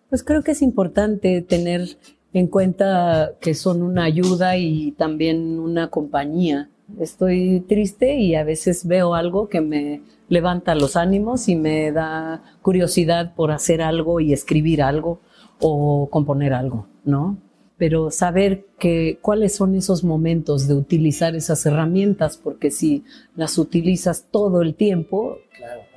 Pues 0.10 0.24
creo 0.24 0.44
que 0.44 0.51
es 0.51 0.62
importante 0.62 1.41
tener 1.41 1.98
en 2.34 2.48
cuenta 2.48 3.32
que 3.39 3.53
son 3.53 3.82
una 3.82 4.03
ayuda 4.03 4.58
y 4.58 4.91
también 4.91 5.60
una 5.60 5.89
compañía. 5.89 6.70
Estoy 7.00 7.62
triste 7.62 8.15
y 8.15 8.36
a 8.36 8.44
veces 8.44 8.86
veo 8.86 9.15
algo 9.15 9.48
que 9.48 9.62
me 9.62 10.01
levanta 10.27 10.75
los 10.75 10.96
ánimos 10.96 11.48
y 11.48 11.55
me 11.55 11.91
da 11.91 12.44
curiosidad 12.62 13.34
por 13.36 13.51
hacer 13.51 13.82
algo 13.82 14.20
y 14.20 14.34
escribir 14.34 14.82
algo 14.82 15.20
o 15.60 16.10
componer 16.10 16.53
algo, 16.53 16.88
¿no? 17.05 17.38
Pero 17.77 18.10
saber 18.10 18.65
que 18.79 19.20
cuáles 19.22 19.55
son 19.55 19.75
esos 19.75 20.03
momentos 20.03 20.67
de 20.67 20.75
utilizar 20.75 21.36
esas 21.36 21.65
herramientas, 21.65 22.38
porque 22.41 22.72
si 22.72 23.03
las 23.36 23.58
utilizas 23.58 24.25
todo 24.32 24.62
el 24.62 24.75
tiempo, 24.75 25.39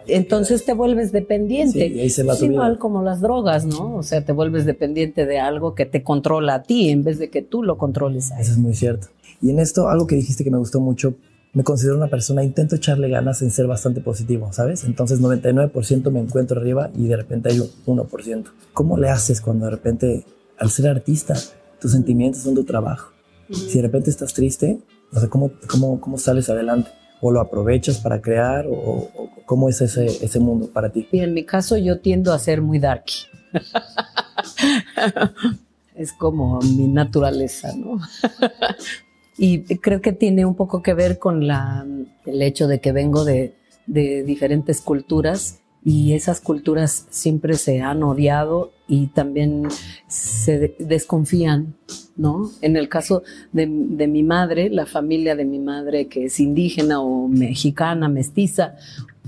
entonces 0.08 0.64
te 0.64 0.72
vuelves 0.72 1.12
dependiente. 1.12 1.88
Sí, 1.88 2.00
ahí 2.00 2.10
se 2.10 2.24
va 2.24 2.34
es 2.34 2.42
igual 2.42 2.78
como 2.78 3.02
las 3.02 3.20
drogas, 3.20 3.64
¿no? 3.64 3.96
O 3.96 4.02
sea, 4.02 4.24
te 4.24 4.32
vuelves 4.32 4.64
dependiente 4.64 5.26
de 5.26 5.38
algo 5.38 5.74
que 5.74 5.86
te 5.86 6.02
controla 6.02 6.54
a 6.54 6.62
ti 6.62 6.88
en 6.88 7.04
vez 7.04 7.18
de 7.18 7.30
que 7.30 7.42
tú 7.42 7.62
lo 7.62 7.78
controles 7.78 8.32
a. 8.32 8.40
Eso 8.40 8.52
es 8.52 8.58
muy 8.58 8.74
cierto. 8.74 9.08
Y 9.40 9.50
en 9.50 9.60
esto, 9.60 9.88
algo 9.88 10.06
que 10.06 10.16
dijiste 10.16 10.42
que 10.42 10.50
me 10.50 10.58
gustó 10.58 10.80
mucho, 10.80 11.14
me 11.52 11.64
considero 11.64 11.96
una 11.96 12.08
persona, 12.08 12.44
intento 12.44 12.76
echarle 12.76 13.08
ganas 13.08 13.42
en 13.42 13.50
ser 13.50 13.66
bastante 13.66 14.00
positivo, 14.00 14.52
¿sabes? 14.52 14.84
Entonces 14.84 15.20
99% 15.20 16.10
me 16.10 16.20
encuentro 16.20 16.60
arriba 16.60 16.90
y 16.96 17.06
de 17.06 17.16
repente 17.16 17.50
hay 17.50 17.60
un 17.60 17.98
1%. 17.98 18.44
¿Cómo 18.72 18.98
le 18.98 19.08
haces 19.08 19.40
cuando 19.40 19.66
de 19.66 19.70
repente, 19.70 20.24
al 20.58 20.70
ser 20.70 20.88
artista, 20.88 21.34
tus 21.80 21.92
sentimientos 21.92 22.42
son 22.42 22.54
tu 22.54 22.64
trabajo? 22.64 23.12
Si 23.50 23.76
de 23.76 23.82
repente 23.82 24.10
estás 24.10 24.34
triste, 24.34 24.78
o 25.12 25.18
sea, 25.18 25.28
¿cómo, 25.28 25.50
cómo, 25.68 26.00
cómo 26.00 26.18
sales 26.18 26.50
adelante? 26.50 26.90
¿O 27.20 27.30
lo 27.30 27.40
aprovechas 27.40 27.98
para 27.98 28.20
crear? 28.20 28.66
¿O, 28.66 28.72
o 28.72 29.30
cómo 29.46 29.68
es 29.68 29.80
ese, 29.80 30.06
ese 30.06 30.38
mundo 30.38 30.70
para 30.72 30.90
ti? 30.90 31.08
Y 31.10 31.20
en 31.20 31.34
mi 31.34 31.44
caso 31.44 31.76
yo 31.76 32.00
tiendo 32.00 32.32
a 32.32 32.38
ser 32.38 32.60
muy 32.60 32.78
darky. 32.78 33.14
es 35.94 36.12
como 36.12 36.60
mi 36.60 36.86
naturaleza, 36.86 37.72
¿no? 37.74 37.98
y 39.38 39.64
creo 39.78 40.00
que 40.00 40.12
tiene 40.12 40.44
un 40.44 40.54
poco 40.54 40.82
que 40.82 40.94
ver 40.94 41.18
con 41.18 41.46
la, 41.46 41.86
el 42.26 42.42
hecho 42.42 42.68
de 42.68 42.80
que 42.80 42.92
vengo 42.92 43.24
de, 43.24 43.58
de 43.88 44.22
diferentes 44.22 44.80
culturas 44.80 45.60
y 45.84 46.12
esas 46.12 46.40
culturas 46.40 47.06
siempre 47.10 47.54
se 47.54 47.80
han 47.80 48.02
odiado 48.02 48.72
y 48.88 49.08
también 49.08 49.68
se 50.08 50.74
desconfían, 50.78 51.74
¿no? 52.16 52.50
En 52.62 52.76
el 52.76 52.88
caso 52.88 53.22
de, 53.52 53.66
de, 53.66 54.08
mi 54.08 54.22
madre, 54.22 54.70
la 54.70 54.86
familia 54.86 55.36
de 55.36 55.44
mi 55.44 55.58
madre 55.58 56.08
que 56.08 56.24
es 56.24 56.40
indígena 56.40 57.00
o 57.00 57.28
mexicana, 57.28 58.08
mestiza, 58.08 58.74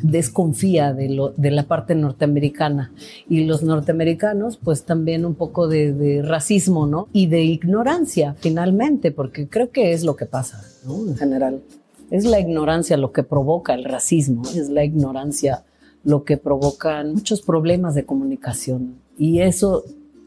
desconfía 0.03 0.93
de, 0.93 1.51
la 1.51 1.63
parte 1.65 1.95
norteamericana. 1.95 2.93
Y 3.29 3.45
los 3.45 3.63
norteamericanos, 3.63 4.57
pues 4.57 4.85
también 4.85 5.25
un 5.25 5.35
poco 5.35 5.69
de, 5.69 6.23
racismo, 6.23 6.87
¿no? 6.87 7.09
Y 7.13 7.27
de 7.27 7.43
ignorancia, 7.43 8.35
finalmente, 8.39 9.11
porque 9.11 9.49
creo 9.49 9.71
que 9.71 9.93
es 9.93 10.05
lo 10.05 10.17
que 10.17 10.27
pasa, 10.27 10.63
¿no? 10.87 11.09
En 11.09 11.17
general. 11.17 11.63
Es 12.11 12.25
la 12.25 12.41
ignorancia 12.41 12.97
lo 12.97 13.13
que 13.13 13.23
provoca 13.23 13.75
el 13.75 13.85
racismo, 13.85 14.43
es 14.43 14.69
la 14.69 14.85
ignorancia 14.85 15.65
lo 16.03 16.25
que 16.25 16.37
provoca 16.39 17.05
muchos 17.05 17.43
problemas 17.43 17.95
de 17.95 18.05
comunicación. 18.05 18.97
Y 19.21 19.43
eso 19.43 19.85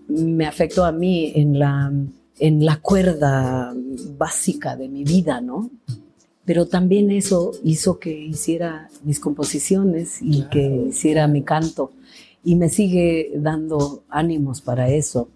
me 0.08 0.46
afectó 0.46 0.86
a 0.86 0.92
mí 0.92 1.32
en 1.36 1.58
la, 1.58 1.92
en 2.38 2.64
la 2.64 2.80
cuerda 2.80 3.74
básica 4.20 4.76
de 4.76 4.88
mi 4.88 5.04
vida, 5.04 5.42
¿no? 5.42 5.72
Pero 6.46 6.68
también 6.68 7.10
eso 7.10 7.54
hizo 7.64 7.98
que 7.98 8.12
hiciera 8.16 8.90
mis 9.04 9.20
composiciones 9.20 10.22
y 10.22 10.42
claro. 10.42 10.50
que 10.52 10.86
hiciera 10.90 11.28
mi 11.28 11.42
canto. 11.42 11.92
Y 12.44 12.54
me 12.54 12.70
sigue 12.70 13.32
dando 13.36 14.04
ánimos 14.10 14.62
para 14.62 14.92
eso. 14.92 15.28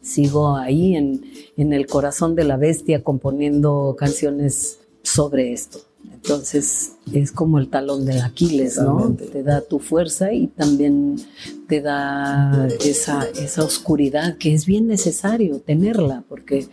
Sigo 0.00 0.56
ahí 0.56 0.96
en, 0.96 1.22
en 1.56 1.72
el 1.72 1.86
corazón 1.86 2.34
de 2.34 2.42
la 2.42 2.56
bestia 2.56 3.04
componiendo 3.04 3.94
canciones 3.96 4.80
sobre 5.04 5.52
esto. 5.52 5.78
Entonces 6.26 6.96
es 7.12 7.30
como 7.30 7.60
el 7.60 7.68
talón 7.68 8.04
de 8.04 8.20
Aquiles, 8.20 8.78
¿no? 8.78 9.14
Te 9.14 9.44
da 9.44 9.60
tu 9.60 9.78
fuerza 9.78 10.32
y 10.32 10.48
también 10.48 11.20
te 11.68 11.80
da 11.80 12.66
esa, 12.84 13.28
esa 13.40 13.62
oscuridad 13.62 14.36
que 14.36 14.52
es 14.52 14.66
bien 14.66 14.88
necesario 14.88 15.60
tenerla, 15.60 16.24
porque 16.28 16.66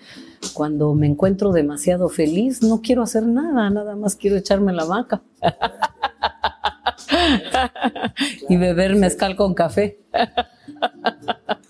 cuando 0.55 0.95
me 0.95 1.05
encuentro 1.05 1.51
demasiado 1.51 2.09
feliz 2.09 2.63
no 2.63 2.81
quiero 2.81 3.03
hacer 3.03 3.27
nada, 3.27 3.69
nada 3.69 3.95
más 3.95 4.15
quiero 4.15 4.37
echarme 4.37 4.73
la 4.73 4.85
vaca 4.85 5.21
y 8.49 8.57
beber 8.57 8.95
mezcal 8.95 9.35
con 9.35 9.53
café. 9.53 9.99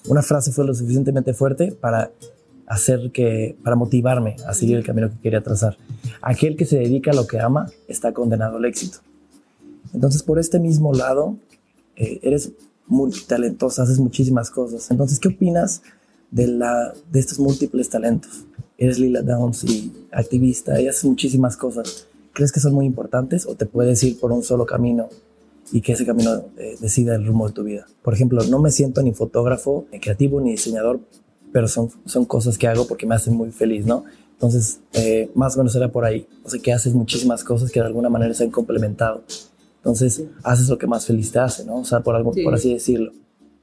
Una 0.08 0.22
frase 0.22 0.54
fue 0.54 0.66
lo 0.66 0.74
suficientemente 0.74 1.34
fuerte 1.34 1.74
para 1.74 2.12
hacer 2.66 3.12
que, 3.12 3.58
para 3.62 3.76
motivarme 3.76 4.38
a 4.48 4.54
seguir 4.54 4.78
el 4.78 4.86
camino 4.86 5.10
que 5.10 5.20
quería 5.20 5.42
trazar. 5.42 5.76
Aquel 6.26 6.56
que 6.56 6.66
se 6.66 6.78
dedica 6.80 7.12
a 7.12 7.14
lo 7.14 7.28
que 7.28 7.38
ama 7.38 7.70
está 7.90 8.14
condenado 8.14 8.56
al 8.56 8.64
éxito. 8.64 9.00
Entonces, 9.94 10.24
por 10.24 10.40
este 10.40 10.58
mismo 10.58 10.94
lado, 10.94 11.36
eh, 11.98 12.20
eres 12.24 12.54
multitalentosa, 12.88 13.84
haces 13.84 14.00
muchísimas 14.00 14.50
cosas. 14.50 14.90
Entonces, 14.90 15.20
¿qué 15.20 15.28
opinas 15.28 15.82
de, 16.32 16.48
la, 16.48 16.94
de 17.12 17.20
estos 17.20 17.40
múltiples 17.40 17.90
talentos? 17.90 18.46
Eres 18.78 19.00
Lila 19.00 19.22
Downs 19.22 19.66
y 19.66 19.92
activista 20.14 20.80
y 20.80 20.88
haces 20.88 21.04
muchísimas 21.04 21.58
cosas. 21.58 22.08
¿Crees 22.32 22.54
que 22.54 22.62
son 22.62 22.74
muy 22.74 22.86
importantes 22.86 23.46
o 23.46 23.56
te 23.56 23.66
puedes 23.66 24.02
ir 24.04 24.18
por 24.18 24.32
un 24.32 24.44
solo 24.44 24.66
camino 24.66 25.10
y 25.74 25.82
que 25.82 25.92
ese 25.92 26.06
camino 26.06 26.46
eh, 26.58 26.78
decida 26.80 27.16
el 27.16 27.26
rumbo 27.26 27.48
de 27.48 27.54
tu 27.54 27.64
vida? 27.66 27.86
Por 28.02 28.14
ejemplo, 28.14 28.42
no 28.46 28.60
me 28.60 28.72
siento 28.72 29.04
ni 29.04 29.12
fotógrafo, 29.12 29.88
ni 29.92 30.00
creativo, 30.00 30.40
ni 30.40 30.52
diseñador, 30.52 31.02
pero 31.52 31.68
son, 31.68 31.90
son 32.06 32.24
cosas 32.24 32.58
que 32.58 32.70
hago 32.70 32.88
porque 32.88 33.06
me 33.06 33.14
hacen 33.14 33.36
muy 33.36 33.52
feliz, 33.52 33.86
¿no? 33.86 34.06
Entonces, 34.44 34.82
eh, 34.92 35.32
más 35.36 35.56
o 35.56 35.60
menos 35.60 35.74
era 35.74 35.90
por 35.90 36.04
ahí. 36.04 36.28
O 36.44 36.50
sea, 36.50 36.62
que 36.62 36.74
haces 36.74 36.94
muchísimas 36.94 37.46
cosas 37.46 37.72
que 37.72 37.80
de 37.80 37.86
alguna 37.86 38.10
manera 38.10 38.34
se 38.34 38.44
han 38.44 38.52
complementado. 38.52 39.24
Entonces, 39.78 40.16
sí. 40.16 40.30
haces 40.44 40.68
lo 40.68 40.78
que 40.78 40.86
más 40.86 41.06
feliz 41.06 41.32
te 41.32 41.40
hace, 41.40 41.64
¿no? 41.64 41.78
O 41.78 41.86
sea, 41.86 42.02
por, 42.02 42.14
algo, 42.14 42.34
sí. 42.34 42.44
por 42.44 42.54
así 42.54 42.74
decirlo. 42.74 43.14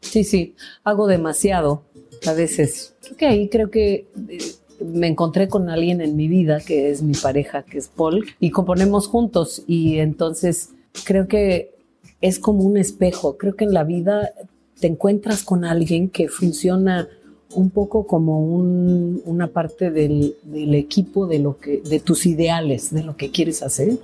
Sí, 0.00 0.24
sí, 0.24 0.54
hago 0.82 1.06
demasiado 1.06 1.82
a 2.26 2.32
veces. 2.32 2.94
Creo 3.02 3.16
que 3.18 3.26
ahí 3.26 3.48
creo 3.50 3.70
que 3.70 4.06
eh, 4.30 4.38
me 4.82 5.06
encontré 5.06 5.48
con 5.48 5.68
alguien 5.68 6.00
en 6.00 6.16
mi 6.16 6.28
vida 6.28 6.60
que 6.60 6.90
es 6.90 7.02
mi 7.02 7.12
pareja, 7.12 7.62
que 7.62 7.76
es 7.76 7.88
Paul, 7.88 8.24
y 8.40 8.50
componemos 8.50 9.06
juntos. 9.06 9.62
Y 9.66 9.98
entonces 9.98 10.70
creo 11.04 11.28
que 11.28 11.74
es 12.22 12.38
como 12.38 12.62
un 12.62 12.78
espejo. 12.78 13.36
Creo 13.36 13.54
que 13.54 13.64
en 13.64 13.74
la 13.74 13.84
vida 13.84 14.32
te 14.80 14.86
encuentras 14.86 15.42
con 15.42 15.66
alguien 15.66 16.08
que 16.08 16.28
funciona 16.28 17.06
un 17.54 17.70
poco 17.70 18.06
como 18.06 18.40
un, 18.40 19.22
una 19.24 19.48
parte 19.48 19.90
del, 19.90 20.34
equipo 20.74 21.26
de 21.26 21.38
lo 21.38 21.58
que 21.58 21.82
de 21.82 22.00
tus 22.00 22.26
ideales 22.26 22.92
de 22.92 23.02
lo 23.02 23.16
que 23.16 23.30
quieres 23.30 23.62
hacer 23.62 23.98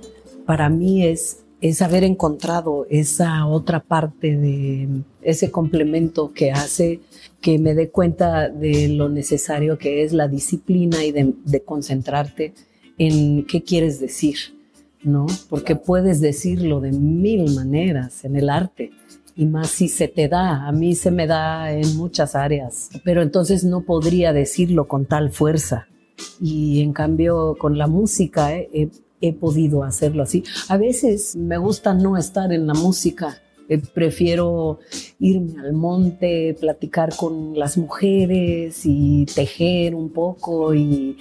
para 0.45 0.69
mí 0.69 1.05
es 1.05 1.39
es 1.59 1.81
haber 1.81 2.03
encontrado 2.03 2.85
esa 2.89 3.47
otra 3.47 3.79
parte 3.79 4.37
de 4.37 4.87
ese 5.23 5.49
complemento 5.49 6.31
que 6.31 6.51
hace 6.51 6.99
que 7.41 7.57
me 7.57 7.73
dé 7.73 7.89
cuenta 7.89 8.49
de 8.49 8.89
lo 8.89 9.09
necesario 9.09 9.77
que 9.77 10.03
es 10.03 10.13
la 10.13 10.27
disciplina 10.27 11.03
y 11.03 11.11
de 11.11 11.61
concentrarte 11.65 12.53
en 12.97 13.45
qué 13.45 13.63
quieres 13.63 13.99
decir, 13.99 14.37
¿no? 15.03 15.27
Porque 15.49 15.75
puedes 15.75 16.19
decirlo 16.19 16.79
de 16.81 16.91
mil 16.91 17.53
maneras 17.53 18.25
en 18.25 18.35
el 18.35 18.49
arte 18.49 18.91
y 19.37 19.45
más 19.45 19.69
si 19.69 19.87
se 19.87 20.07
te 20.07 20.27
da. 20.27 20.67
A 20.67 20.71
mí 20.71 20.95
se 20.95 21.11
me 21.11 21.27
da 21.27 21.71
en 21.71 21.95
muchas 21.95 22.35
áreas, 22.35 22.89
pero 23.03 23.21
entonces 23.21 23.63
no 23.63 23.81
podría 23.81 24.33
decirlo 24.33 24.87
con 24.87 25.05
tal 25.05 25.31
fuerza. 25.31 25.87
Y 26.41 26.81
en 26.81 26.91
cambio 26.91 27.55
con 27.59 27.77
la 27.77 27.85
música 27.85 28.57
eh, 28.57 28.89
he, 29.21 29.33
podido 29.33 29.83
hacerlo 29.83 30.23
así. 30.23 30.43
A 30.67 30.77
veces 30.77 31.35
me 31.35 31.59
gusta 31.59 31.93
no 31.93 32.17
estar 32.17 32.51
en 32.51 32.65
la 32.65 32.73
música. 32.73 33.37
Eh, 33.69 33.79
prefiero 33.93 34.79
irme 35.19 35.59
al 35.61 35.73
monte, 35.73 36.55
platicar 36.59 37.15
con 37.15 37.57
las 37.57 37.77
mujeres 37.77 38.81
y 38.85 39.25
tejer 39.27 39.93
un 39.93 40.09
poco 40.09 40.73
y, 40.73 41.17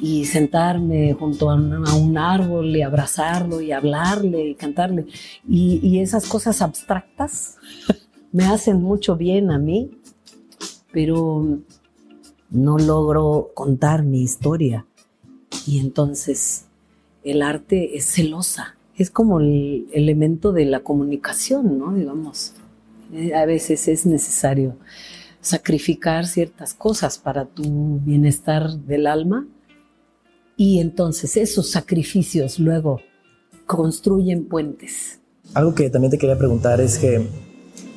y 0.00 0.24
sentarme 0.24 1.12
junto 1.12 1.50
a, 1.50 1.54
una, 1.54 1.90
a, 1.90 1.94
un 1.94 2.16
árbol 2.16 2.74
y 2.74 2.82
abrazarlo 2.82 3.60
y 3.60 3.72
hablarle 3.72 4.48
y 4.48 4.54
cantarle. 4.54 5.06
Y, 5.48 5.80
y 5.82 6.00
esas 6.00 6.26
cosas 6.26 6.62
abstractas 6.62 7.56
me 8.32 8.44
hacen 8.44 8.82
mucho 8.82 9.16
bien 9.16 9.50
a 9.50 9.58
mí, 9.58 9.90
pero 10.92 11.58
no 12.50 12.78
logro 12.78 13.50
contar 13.54 14.02
mi 14.02 14.22
historia. 14.22 14.86
Y 15.66 15.78
entonces 15.78 16.64
el 17.22 17.42
arte 17.42 17.96
es 17.96 18.06
celosa. 18.06 18.76
Es 18.96 19.10
como 19.10 19.40
el 19.40 19.86
elemento 19.92 20.52
de 20.52 20.64
la 20.64 20.80
comunicación, 20.80 21.78
¿no? 21.78 21.94
Digamos, 21.94 22.54
eh, 23.12 23.34
a 23.34 23.46
veces 23.46 23.88
es 23.88 24.06
necesario 24.06 24.76
sacrificar 25.40 26.26
ciertas 26.26 26.74
cosas 26.74 27.18
para 27.18 27.46
tu 27.46 27.98
bienestar 28.00 28.70
del 28.70 29.06
alma 29.06 29.46
y 30.60 30.78
entonces 30.78 31.38
esos 31.38 31.70
sacrificios 31.70 32.58
luego 32.58 33.00
construyen 33.64 34.44
puentes 34.44 35.18
Algo 35.54 35.74
que 35.74 35.88
también 35.88 36.10
te 36.10 36.18
quería 36.18 36.36
preguntar 36.36 36.82
es 36.82 36.98
que 36.98 37.26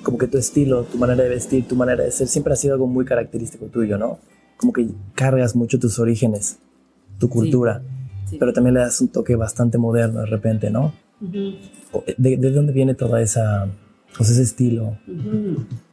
como 0.02 0.18
que 0.18 0.28
tu 0.28 0.38
estilo, 0.38 0.84
tu 0.84 0.98
manera 0.98 1.24
de 1.24 1.30
vestir, 1.30 1.68
tu 1.68 1.76
manera 1.76 2.06
de 2.06 2.12
ser, 2.12 2.30
siempre 2.30 2.54
ha 2.54 2.56
sido 2.56 2.76
algo 2.76 2.88
muy 2.88 3.04
característico 3.04 3.66
tuyo, 3.66 3.98
¿no? 3.98 4.20
Como 4.56 4.72
que 4.72 4.88
cargas 5.14 5.58
mucho 5.58 5.78
tus 5.78 6.00
orígenes, 6.00 6.58
tu 7.20 7.28
cultura, 7.28 7.82
pero 8.40 8.54
también 8.54 8.76
le 8.76 8.80
das 8.80 9.02
un 9.02 9.10
toque 9.10 9.36
bastante 9.36 9.78
moderno 9.78 10.22
de 10.22 10.28
repente, 10.28 10.70
¿no? 10.70 10.94
¿De, 11.20 12.38
¿De, 12.38 12.52
dónde 12.52 12.72
viene 12.72 12.96
toda 12.96 13.22
esa, 13.22 13.68
pues 14.16 14.30
ese 14.30 14.42
estilo? 14.42 14.98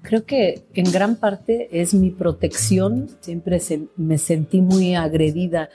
Creo 0.03 0.25
que 0.25 0.63
en 0.75 0.93
gran 0.93 1.17
parte 1.17 1.69
es 1.73 1.95
mi 1.95 2.11
protección. 2.11 3.09
Siempre 3.21 3.61
me 3.97 4.19
sentí 4.19 4.61
muy 4.61 4.95
agredida 4.95 5.69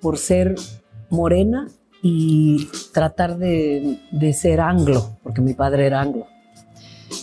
por 0.00 0.18
ser 0.18 0.54
morena 1.10 1.68
y 2.02 2.68
tratar 2.92 3.38
de, 3.38 3.98
de 4.10 4.32
ser 4.32 4.60
anglo, 4.60 5.18
porque 5.22 5.40
mi 5.40 5.54
padre 5.54 5.86
era 5.86 6.00
anglo. 6.00 6.26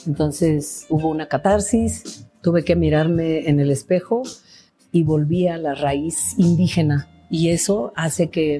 Entonces 0.08 0.86
hubo 0.90 1.10
una 1.10 1.28
catarsis, 1.28 2.28
tuve 2.42 2.64
que 2.64 2.76
mirarme 2.76 3.48
en 3.50 3.60
el 3.60 3.72
espejo 3.72 4.24
y 4.92 5.04
volví 5.04 5.48
a 5.48 5.58
la 5.58 5.76
raíz 5.76 6.38
indígena. 6.38 7.10
Y 7.30 7.50
eso 7.50 7.92
hace 7.96 8.30
que, 8.30 8.60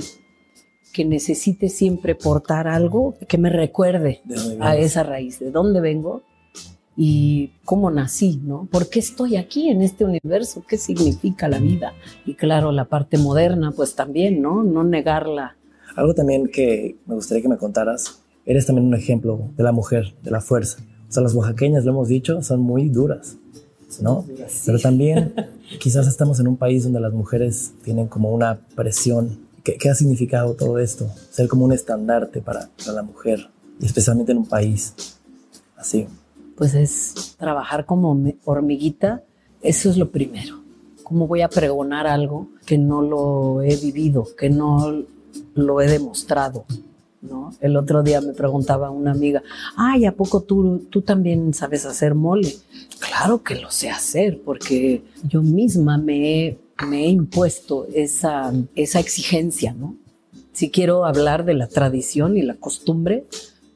que 0.94 1.06
necesite 1.06 1.70
siempre 1.70 2.16
portar 2.16 2.68
algo 2.68 3.16
que 3.28 3.38
me 3.38 3.50
recuerde 3.50 4.22
a 4.60 4.76
esa 4.76 5.04
raíz, 5.04 5.40
de 5.40 5.52
dónde 5.52 5.82
vengo 5.82 6.24
y 6.98 7.52
cómo 7.66 7.92
nací, 7.92 8.40
¿no? 8.44 8.68
¿Por 8.72 8.90
qué 8.90 9.00
estoy 9.00 9.36
aquí 9.36 9.70
en 9.70 9.82
este 9.82 10.06
universo? 10.06 10.64
¿Qué 10.68 10.78
significa 10.78 11.48
la 11.48 11.60
vida? 11.60 11.94
Y 12.26 12.36
claro, 12.36 12.72
la 12.72 12.86
parte 12.86 13.18
moderna, 13.18 13.72
pues 13.72 13.96
también, 13.96 14.42
¿no? 14.42 14.64
No 14.64 14.84
negarla. 14.84 15.58
Algo 15.96 16.14
también 16.14 16.48
que 16.48 16.98
me 17.06 17.16
gustaría 17.16 17.42
que 17.42 17.50
me 17.50 17.58
contaras, 17.58 18.22
eres 18.46 18.66
también 18.66 18.88
un 18.88 18.96
ejemplo 18.96 19.50
de 19.58 19.64
la 19.64 19.72
mujer, 19.72 20.16
de 20.24 20.32
la 20.32 20.42
fuerza. 20.42 20.80
O 21.10 21.12
sea, 21.12 21.24
las 21.24 21.34
oaxaqueñas, 21.34 21.86
lo 21.86 21.92
hemos 21.92 22.08
dicho, 22.08 22.42
son 22.42 22.62
muy 22.62 22.90
duras, 22.90 23.38
¿no? 24.02 24.26
Pero 24.66 24.80
también 24.80 25.34
quizás 25.80 26.08
estamos 26.08 26.40
en 26.40 26.48
un 26.48 26.58
país 26.58 26.84
donde 26.84 27.00
las 27.00 27.14
mujeres 27.14 27.74
tienen 27.84 28.08
como 28.08 28.32
una 28.34 28.60
presión. 28.76 29.46
¿Qué, 29.64 29.78
qué 29.78 29.90
ha 29.90 29.96
significado 29.96 30.54
todo 30.54 30.80
esto? 30.80 31.10
Ser 31.32 31.48
como 31.48 31.66
un 31.66 31.74
estandarte 31.74 32.42
para, 32.42 32.70
para 32.78 32.94
la 32.94 33.04
mujer, 33.04 33.50
y 33.80 33.86
especialmente 33.86 34.32
en 34.32 34.40
un 34.40 34.46
país 34.48 34.94
así. 35.76 36.08
Pues 36.56 36.74
es 36.74 37.36
trabajar 37.38 37.86
como 37.86 38.18
hormiguita, 38.46 39.24
eso 39.62 39.90
es 39.90 39.98
lo 39.98 40.10
primero. 40.10 40.62
¿Cómo 41.04 41.28
voy 41.28 41.42
a 41.42 41.50
pregonar 41.50 42.08
algo 42.08 42.48
que 42.66 42.78
no 42.78 43.02
lo 43.02 43.62
he 43.62 43.76
vivido, 43.76 44.28
que 44.38 44.50
no 44.50 45.04
lo 45.54 45.82
he 45.82 45.88
demostrado? 45.88 46.66
El 47.60 47.76
otro 47.76 48.04
día 48.04 48.22
me 48.22 48.34
preguntaba 48.34 48.92
una 48.92 49.12
amiga, 49.12 49.42
ay, 49.76 50.06
¿a 50.06 50.12
poco 50.12 50.42
tú, 50.42 50.86
tú 50.90 51.02
también 51.02 51.54
sabes 51.54 51.86
hacer 51.86 52.14
mole? 52.14 52.56
Claro 53.00 53.42
que 53.42 53.56
lo 53.56 53.72
sé 53.72 53.90
hacer, 53.90 54.42
porque 54.44 55.04
yo 55.28 55.42
misma 55.42 55.98
me 55.98 56.48
he, 56.48 56.60
me 56.88 57.06
he 57.06 57.10
impuesto 57.10 57.88
esa, 57.94 58.54
esa 58.76 59.00
exigencia, 59.00 59.74
¿no? 59.74 59.96
Si 60.54 60.70
quiero 60.70 61.06
hablar 61.06 61.46
de 61.46 61.56
la 61.56 61.68
tradición 61.68 62.38
y 62.38 62.42
la 62.42 62.56
costumbre, 62.56 63.26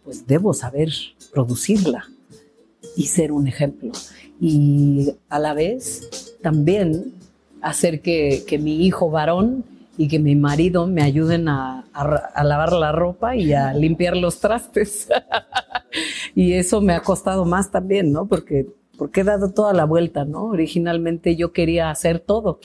pues 0.04 0.28
debo 0.28 0.54
saber 0.54 0.92
producirla 1.34 2.08
y 2.96 3.08
ser 3.08 3.32
un 3.32 3.48
ejemplo. 3.48 3.92
Y 4.40 5.14
a 5.30 5.40
la 5.40 5.54
vez 5.54 6.38
también 6.42 7.14
hacer 7.62 8.02
que, 8.02 8.44
que 8.48 8.58
mi 8.58 8.86
hijo 8.86 9.10
varón 9.10 9.64
y 10.00 10.08
que 10.08 10.18
mi 10.18 10.34
marido 10.34 10.88
me 10.88 11.02
ayuden 11.02 11.50
a, 11.50 11.84
lavar 12.42 12.72
la 12.72 12.94
ropa 12.94 13.36
y 13.36 13.52
a 13.52 13.74
limpiar 13.74 14.16
los 14.16 14.40
trastes. 14.40 15.10
y 16.36 16.54
eso 16.54 16.80
me 16.80 16.94
ha 16.94 17.02
costado 17.02 17.44
más 17.44 17.70
también, 17.70 18.14
¿no? 18.14 18.26
Porque, 18.26 18.66
porque 18.98 19.20
he 19.20 19.24
dado 19.26 19.52
toda 19.52 19.74
la 19.74 19.84
vuelta, 19.84 20.24
¿no? 20.24 20.46
Originalmente 20.46 21.36
yo 21.36 21.52
quería 21.52 21.90
hacer 21.90 22.22
todo, 22.22 22.62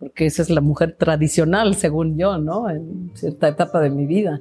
porque 0.00 0.26
esa 0.26 0.42
es 0.42 0.50
la 0.50 0.60
mujer 0.60 0.96
tradicional, 0.98 1.76
según 1.76 2.18
yo, 2.18 2.36
¿no? 2.38 2.68
En 2.68 3.12
cierta 3.14 3.46
etapa 3.46 3.80
de 3.80 3.90
mi 3.90 4.04
vida. 4.04 4.40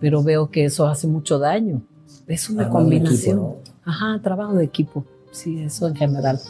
Pero 0.00 0.24
veo 0.24 0.50
que 0.50 0.64
eso 0.64 0.88
hace 0.88 1.06
mucho 1.06 1.38
daño. 1.38 1.82
Es 2.26 2.50
una 2.50 2.68
combinación. 2.68 3.56
Ajá, 3.84 4.20
trabajo 4.22 4.54
de 4.54 4.64
equipo. 4.64 5.04
Sí, 5.30 5.60
eso 5.60 5.86
en 5.88 5.94
general. 5.94 6.40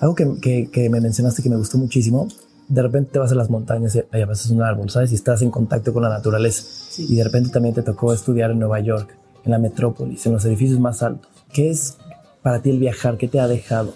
Algo 0.00 0.14
que, 0.14 0.70
que 0.70 0.88
me 0.88 1.00
mencionaste 1.00 1.42
que 1.42 1.50
me 1.50 1.56
gustó 1.56 1.78
muchísimo 1.78 2.28
de 2.70 2.82
repente 2.82 3.10
te 3.12 3.18
vas 3.18 3.32
a 3.32 3.34
las 3.34 3.50
montañas 3.50 3.96
y 3.96 4.20
a 4.20 4.26
veces 4.26 4.50
un 4.52 4.62
árbol, 4.62 4.88
¿sabes? 4.90 5.10
Y 5.10 5.16
estás 5.16 5.42
en 5.42 5.50
contacto 5.50 5.92
con 5.92 6.04
la 6.04 6.08
naturaleza. 6.08 6.62
Y 6.98 7.16
de 7.16 7.24
repente 7.24 7.50
también 7.50 7.74
te 7.74 7.82
tocó 7.82 8.14
estudiar 8.14 8.52
en 8.52 8.60
Nueva 8.60 8.78
York, 8.78 9.18
en 9.44 9.50
la 9.50 9.58
metrópolis, 9.58 10.24
en 10.26 10.32
los 10.32 10.44
edificios 10.44 10.78
más 10.78 11.02
altos. 11.02 11.28
¿Qué 11.52 11.68
es 11.68 11.98
para 12.42 12.62
ti 12.62 12.70
el 12.70 12.78
viajar? 12.78 13.18
¿Qué 13.18 13.26
te 13.26 13.40
ha 13.40 13.48
dejado? 13.48 13.92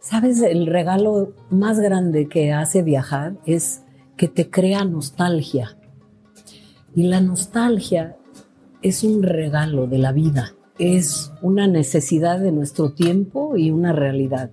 Sabes, 0.00 0.40
el 0.40 0.66
regalo 0.66 1.34
más 1.50 1.80
grande 1.80 2.28
que 2.28 2.50
hace 2.50 2.82
viajar 2.82 3.34
es 3.44 3.82
que 4.16 4.26
te 4.26 4.48
crea 4.48 4.86
nostalgia. 4.86 5.76
Y 6.94 7.02
la 7.02 7.20
nostalgia 7.20 8.16
es 8.80 9.04
un 9.04 9.22
regalo 9.22 9.86
de 9.86 9.98
la 9.98 10.12
vida, 10.12 10.54
es 10.78 11.32
una 11.42 11.66
necesidad 11.66 12.38
de 12.38 12.52
nuestro 12.52 12.92
tiempo 12.92 13.56
y 13.56 13.70
una 13.70 13.92
realidad. 13.92 14.50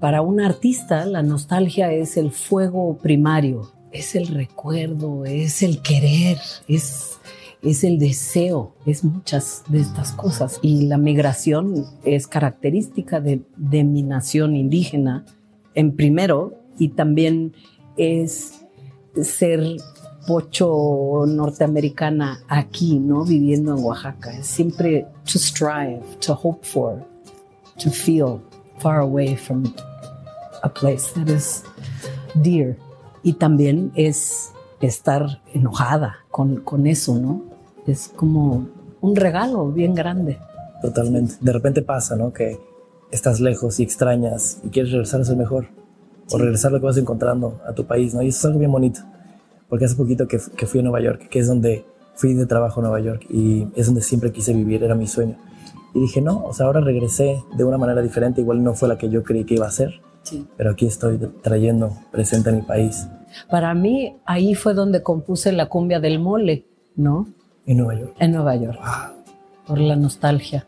Para 0.00 0.22
un 0.22 0.40
artista, 0.40 1.04
la 1.06 1.22
nostalgia 1.22 1.92
es 1.92 2.16
el 2.16 2.30
fuego 2.30 2.98
primario, 2.98 3.72
es 3.92 4.14
el 4.14 4.28
recuerdo, 4.28 5.24
es 5.24 5.62
el 5.62 5.82
querer, 5.82 6.38
es, 6.68 7.18
es 7.62 7.84
el 7.84 7.98
deseo, 7.98 8.74
es 8.86 9.04
muchas 9.04 9.64
de 9.68 9.80
estas 9.80 10.12
cosas. 10.12 10.60
Y 10.62 10.86
la 10.86 10.98
migración 10.98 11.84
es 12.04 12.26
característica 12.26 13.20
de, 13.20 13.42
de 13.56 13.84
mi 13.84 14.02
nación 14.02 14.54
indígena, 14.56 15.26
en 15.74 15.96
primero, 15.96 16.54
y 16.78 16.90
también 16.90 17.54
es 17.96 18.64
ser 19.20 19.76
pocho 20.28 21.24
norteamericana 21.26 22.40
aquí, 22.48 22.98
¿no? 22.98 23.24
Viviendo 23.24 23.74
en 23.74 23.82
Oaxaca. 23.82 24.42
Siempre 24.42 25.06
to 25.24 25.38
strive, 25.38 26.02
to 26.20 26.34
hope 26.34 26.66
for, 26.66 27.02
to 27.78 27.90
feel 27.90 28.38
far 28.78 29.00
away 29.00 29.34
from 29.34 29.72
a 30.62 30.68
place 30.68 31.14
that 31.14 31.28
is 31.28 31.64
dear. 32.34 32.76
Y 33.22 33.32
también 33.32 33.90
es 33.94 34.52
estar 34.82 35.40
enojada 35.54 36.16
con, 36.30 36.56
con 36.56 36.86
eso, 36.86 37.18
¿no? 37.18 37.42
Es 37.86 38.08
como 38.14 38.68
un 39.00 39.16
regalo 39.16 39.72
bien 39.72 39.94
grande. 39.94 40.38
Totalmente. 40.82 41.36
De 41.40 41.52
repente 41.54 41.80
pasa, 41.80 42.16
¿no? 42.16 42.34
Que 42.34 42.60
estás 43.10 43.40
lejos 43.40 43.80
y 43.80 43.82
extrañas 43.82 44.60
y 44.62 44.68
quieres 44.68 44.92
regresar 44.92 45.22
a 45.22 45.24
ser 45.24 45.36
mejor. 45.38 45.68
O 46.30 46.36
regresar 46.36 46.70
lo 46.70 46.80
que 46.80 46.84
vas 46.84 46.98
encontrando 46.98 47.62
a 47.66 47.72
tu 47.72 47.86
país, 47.86 48.12
¿no? 48.12 48.20
Y 48.20 48.28
eso 48.28 48.40
es 48.40 48.44
algo 48.44 48.58
bien 48.58 48.70
bonito. 48.70 49.00
Porque 49.68 49.84
hace 49.84 49.96
poquito 49.96 50.26
que, 50.26 50.38
que 50.56 50.66
fui 50.66 50.80
a 50.80 50.82
Nueva 50.82 51.00
York, 51.00 51.28
que 51.28 51.38
es 51.38 51.46
donde 51.46 51.84
fui 52.14 52.34
de 52.34 52.46
trabajo 52.46 52.80
a 52.80 52.82
Nueva 52.82 53.00
York 53.00 53.26
y 53.30 53.68
es 53.76 53.86
donde 53.86 54.02
siempre 54.02 54.32
quise 54.32 54.52
vivir, 54.52 54.82
era 54.82 54.94
mi 54.94 55.06
sueño. 55.06 55.36
Y 55.94 56.00
dije, 56.00 56.20
no, 56.20 56.44
o 56.44 56.52
sea, 56.52 56.66
ahora 56.66 56.80
regresé 56.80 57.42
de 57.56 57.64
una 57.64 57.78
manera 57.78 58.02
diferente, 58.02 58.40
igual 58.40 58.62
no 58.62 58.74
fue 58.74 58.88
la 58.88 58.98
que 58.98 59.08
yo 59.08 59.22
creí 59.22 59.44
que 59.44 59.54
iba 59.54 59.66
a 59.66 59.70
ser, 59.70 60.00
pero 60.56 60.70
aquí 60.70 60.86
estoy 60.86 61.18
trayendo 61.42 61.96
presente 62.10 62.50
a 62.50 62.52
mi 62.52 62.62
país. 62.62 63.08
Para 63.50 63.74
mí, 63.74 64.16
ahí 64.26 64.54
fue 64.54 64.74
donde 64.74 65.02
compuse 65.02 65.52
la 65.52 65.66
cumbia 65.66 66.00
del 66.00 66.18
mole, 66.18 66.66
¿no? 66.96 67.28
En 67.66 67.78
Nueva 67.78 67.94
York. 67.94 68.16
En 68.18 68.32
Nueva 68.32 68.56
York. 68.56 68.80
Por 69.66 69.78
la 69.78 69.96
nostalgia. 69.96 70.66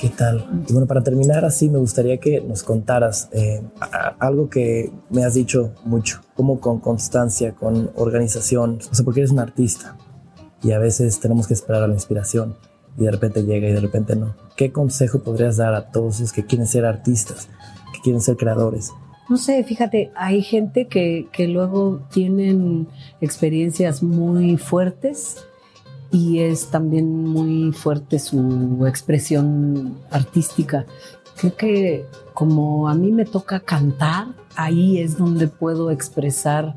¿Qué 0.00 0.08
tal? 0.10 0.64
Y 0.68 0.72
bueno, 0.72 0.86
para 0.86 1.02
terminar 1.02 1.44
así, 1.44 1.68
me 1.68 1.78
gustaría 1.78 2.18
que 2.18 2.40
nos 2.40 2.62
contaras 2.62 3.28
eh, 3.32 3.62
algo 4.18 4.48
que 4.48 4.92
me 5.10 5.24
has 5.24 5.34
dicho 5.34 5.72
mucho, 5.84 6.20
como 6.34 6.60
con 6.60 6.80
constancia, 6.80 7.52
con 7.52 7.90
organización, 7.96 8.78
o 8.90 8.94
sea, 8.94 9.04
porque 9.04 9.20
eres 9.20 9.32
un 9.32 9.38
artista 9.38 9.96
y 10.62 10.72
a 10.72 10.78
veces 10.78 11.20
tenemos 11.20 11.46
que 11.46 11.54
esperar 11.54 11.82
a 11.82 11.88
la 11.88 11.94
inspiración 11.94 12.56
y 12.96 13.04
de 13.04 13.10
repente 13.10 13.42
llega 13.44 13.68
y 13.68 13.72
de 13.72 13.80
repente 13.80 14.16
no. 14.16 14.34
¿Qué 14.56 14.72
consejo 14.72 15.20
podrías 15.20 15.56
dar 15.56 15.74
a 15.74 15.90
todos 15.90 16.20
los 16.20 16.32
que 16.32 16.44
quieren 16.44 16.66
ser 16.66 16.84
artistas? 16.84 17.48
quieren 18.02 18.20
ser 18.20 18.36
creadores? 18.36 18.92
No 19.28 19.36
sé, 19.36 19.62
fíjate, 19.62 20.10
hay 20.16 20.42
gente 20.42 20.86
que, 20.86 21.28
que 21.32 21.48
luego 21.48 22.00
tienen 22.10 22.88
experiencias 23.20 24.02
muy 24.02 24.56
fuertes 24.56 25.44
y 26.10 26.40
es 26.40 26.68
también 26.68 27.24
muy 27.24 27.72
fuerte 27.72 28.18
su 28.18 28.86
expresión 28.86 29.98
artística. 30.10 30.86
Creo 31.36 31.56
que 31.56 32.06
como 32.34 32.88
a 32.88 32.94
mí 32.94 33.12
me 33.12 33.24
toca 33.24 33.60
cantar, 33.60 34.28
ahí 34.56 34.98
es 34.98 35.18
donde 35.18 35.48
puedo 35.48 35.90
expresar 35.90 36.76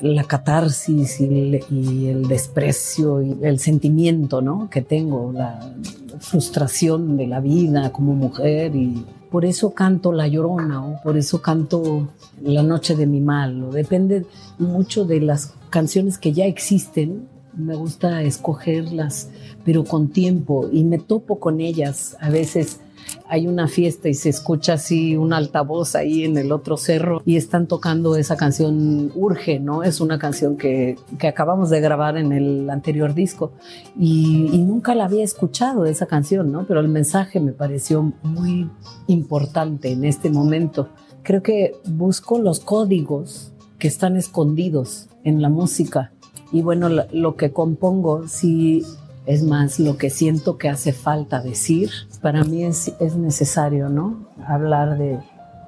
la 0.00 0.24
catarsis 0.24 1.20
y 1.20 2.06
el, 2.08 2.28
desprecio 2.28 3.22
y 3.22 3.36
el 3.42 3.58
sentimiento 3.58 4.42
¿no? 4.42 4.68
que 4.70 4.82
tengo, 4.82 5.32
la 5.32 5.74
frustración 6.18 7.16
de 7.16 7.26
la 7.26 7.40
vida 7.40 7.92
como 7.92 8.14
mujer 8.14 8.74
y 8.74 9.04
por 9.30 9.44
eso 9.44 9.72
canto 9.72 10.12
La 10.12 10.28
Llorona 10.28 10.84
o 10.84 11.02
por 11.02 11.16
eso 11.16 11.42
canto 11.42 12.08
La 12.42 12.62
Noche 12.62 12.96
de 12.96 13.06
mi 13.06 13.20
Mal. 13.20 13.70
Depende 13.70 14.26
mucho 14.58 15.04
de 15.04 15.20
las 15.20 15.54
canciones 15.70 16.18
que 16.18 16.32
ya 16.32 16.46
existen 16.46 17.28
me 17.56 17.74
gusta 17.74 18.22
escogerlas, 18.22 19.30
pero 19.64 19.84
con 19.84 20.08
tiempo 20.08 20.68
y 20.70 20.84
me 20.84 20.98
topo 20.98 21.40
con 21.40 21.60
ellas. 21.60 22.16
A 22.20 22.30
veces 22.30 22.80
hay 23.28 23.46
una 23.46 23.68
fiesta 23.68 24.08
y 24.08 24.14
se 24.14 24.28
escucha 24.28 24.74
así 24.74 25.16
un 25.16 25.32
altavoz 25.32 25.94
ahí 25.94 26.24
en 26.24 26.36
el 26.36 26.52
otro 26.52 26.76
cerro 26.76 27.22
y 27.24 27.36
están 27.36 27.66
tocando 27.66 28.16
esa 28.16 28.36
canción 28.36 29.10
Urge, 29.14 29.58
¿no? 29.58 29.82
Es 29.82 30.00
una 30.00 30.18
canción 30.18 30.56
que, 30.56 30.96
que 31.18 31.28
acabamos 31.28 31.70
de 31.70 31.80
grabar 31.80 32.16
en 32.16 32.32
el 32.32 32.68
anterior 32.70 33.14
disco 33.14 33.52
y, 33.98 34.48
y, 34.52 34.58
nunca 34.58 34.94
la 34.94 35.06
había 35.06 35.24
escuchado 35.24 35.86
esa 35.86 36.06
canción, 36.06 36.52
¿no? 36.52 36.66
Pero 36.66 36.80
el 36.80 36.88
mensaje 36.88 37.40
me 37.40 37.52
pareció 37.52 38.12
muy 38.22 38.68
importante 39.06 39.92
en 39.92 40.04
este 40.04 40.30
momento. 40.30 40.88
Creo 41.22 41.42
que 41.42 41.74
busco 41.86 42.38
los 42.38 42.60
códigos 42.60 43.52
que 43.78 43.88
están 43.88 44.16
escondidos 44.16 45.08
en 45.24 45.42
la 45.42 45.48
música 45.48 46.12
y 46.52 46.62
bueno, 46.62 46.88
lo, 46.88 47.36
que 47.36 47.52
compongo, 47.52 48.28
sí 48.28 48.84
es 49.26 49.42
más 49.42 49.80
lo 49.80 49.96
que 49.96 50.10
siento 50.10 50.56
que 50.58 50.68
hace 50.68 50.92
falta 50.92 51.40
decir. 51.40 51.90
Para 52.22 52.44
mí 52.44 52.64
es, 52.64 52.92
es 53.00 53.16
necesario, 53.16 53.88
¿no? 53.88 54.28
Hablar 54.46 54.96
de, 54.96 55.18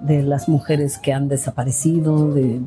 de, 0.01 0.23
las 0.23 0.49
mujeres 0.49 0.99
que 0.99 1.12
han 1.12 1.29
desaparecido, 1.29 2.33
de, 2.33 2.61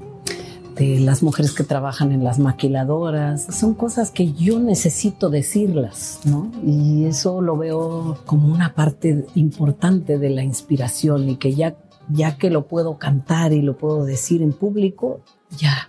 de, 0.76 1.00
las 1.00 1.24
mujeres 1.24 1.54
que 1.54 1.64
trabajan 1.64 2.12
en 2.12 2.24
las 2.24 2.38
maquiladoras. 2.38 3.48
Son 3.58 3.74
cosas 3.74 4.12
que 4.12 4.34
yo 4.34 4.60
necesito 4.60 5.30
decirlas, 5.30 6.20
¿no? 6.26 6.52
Y 6.66 7.06
eso 7.06 7.42
lo 7.42 7.56
veo 7.56 8.18
como 8.26 8.54
una 8.54 8.74
parte 8.76 9.26
importante 9.36 10.18
de 10.20 10.30
la 10.30 10.44
inspiración 10.44 11.30
y 11.30 11.38
que 11.38 11.56
ya, 11.56 11.78
ya 12.10 12.38
que 12.38 12.50
lo 12.50 12.68
puedo 12.68 12.98
cantar 12.98 13.54
y 13.54 13.62
lo 13.62 13.78
puedo 13.78 14.04
decir 14.04 14.42
en 14.42 14.52
público, 14.52 15.22
ya 15.58 15.88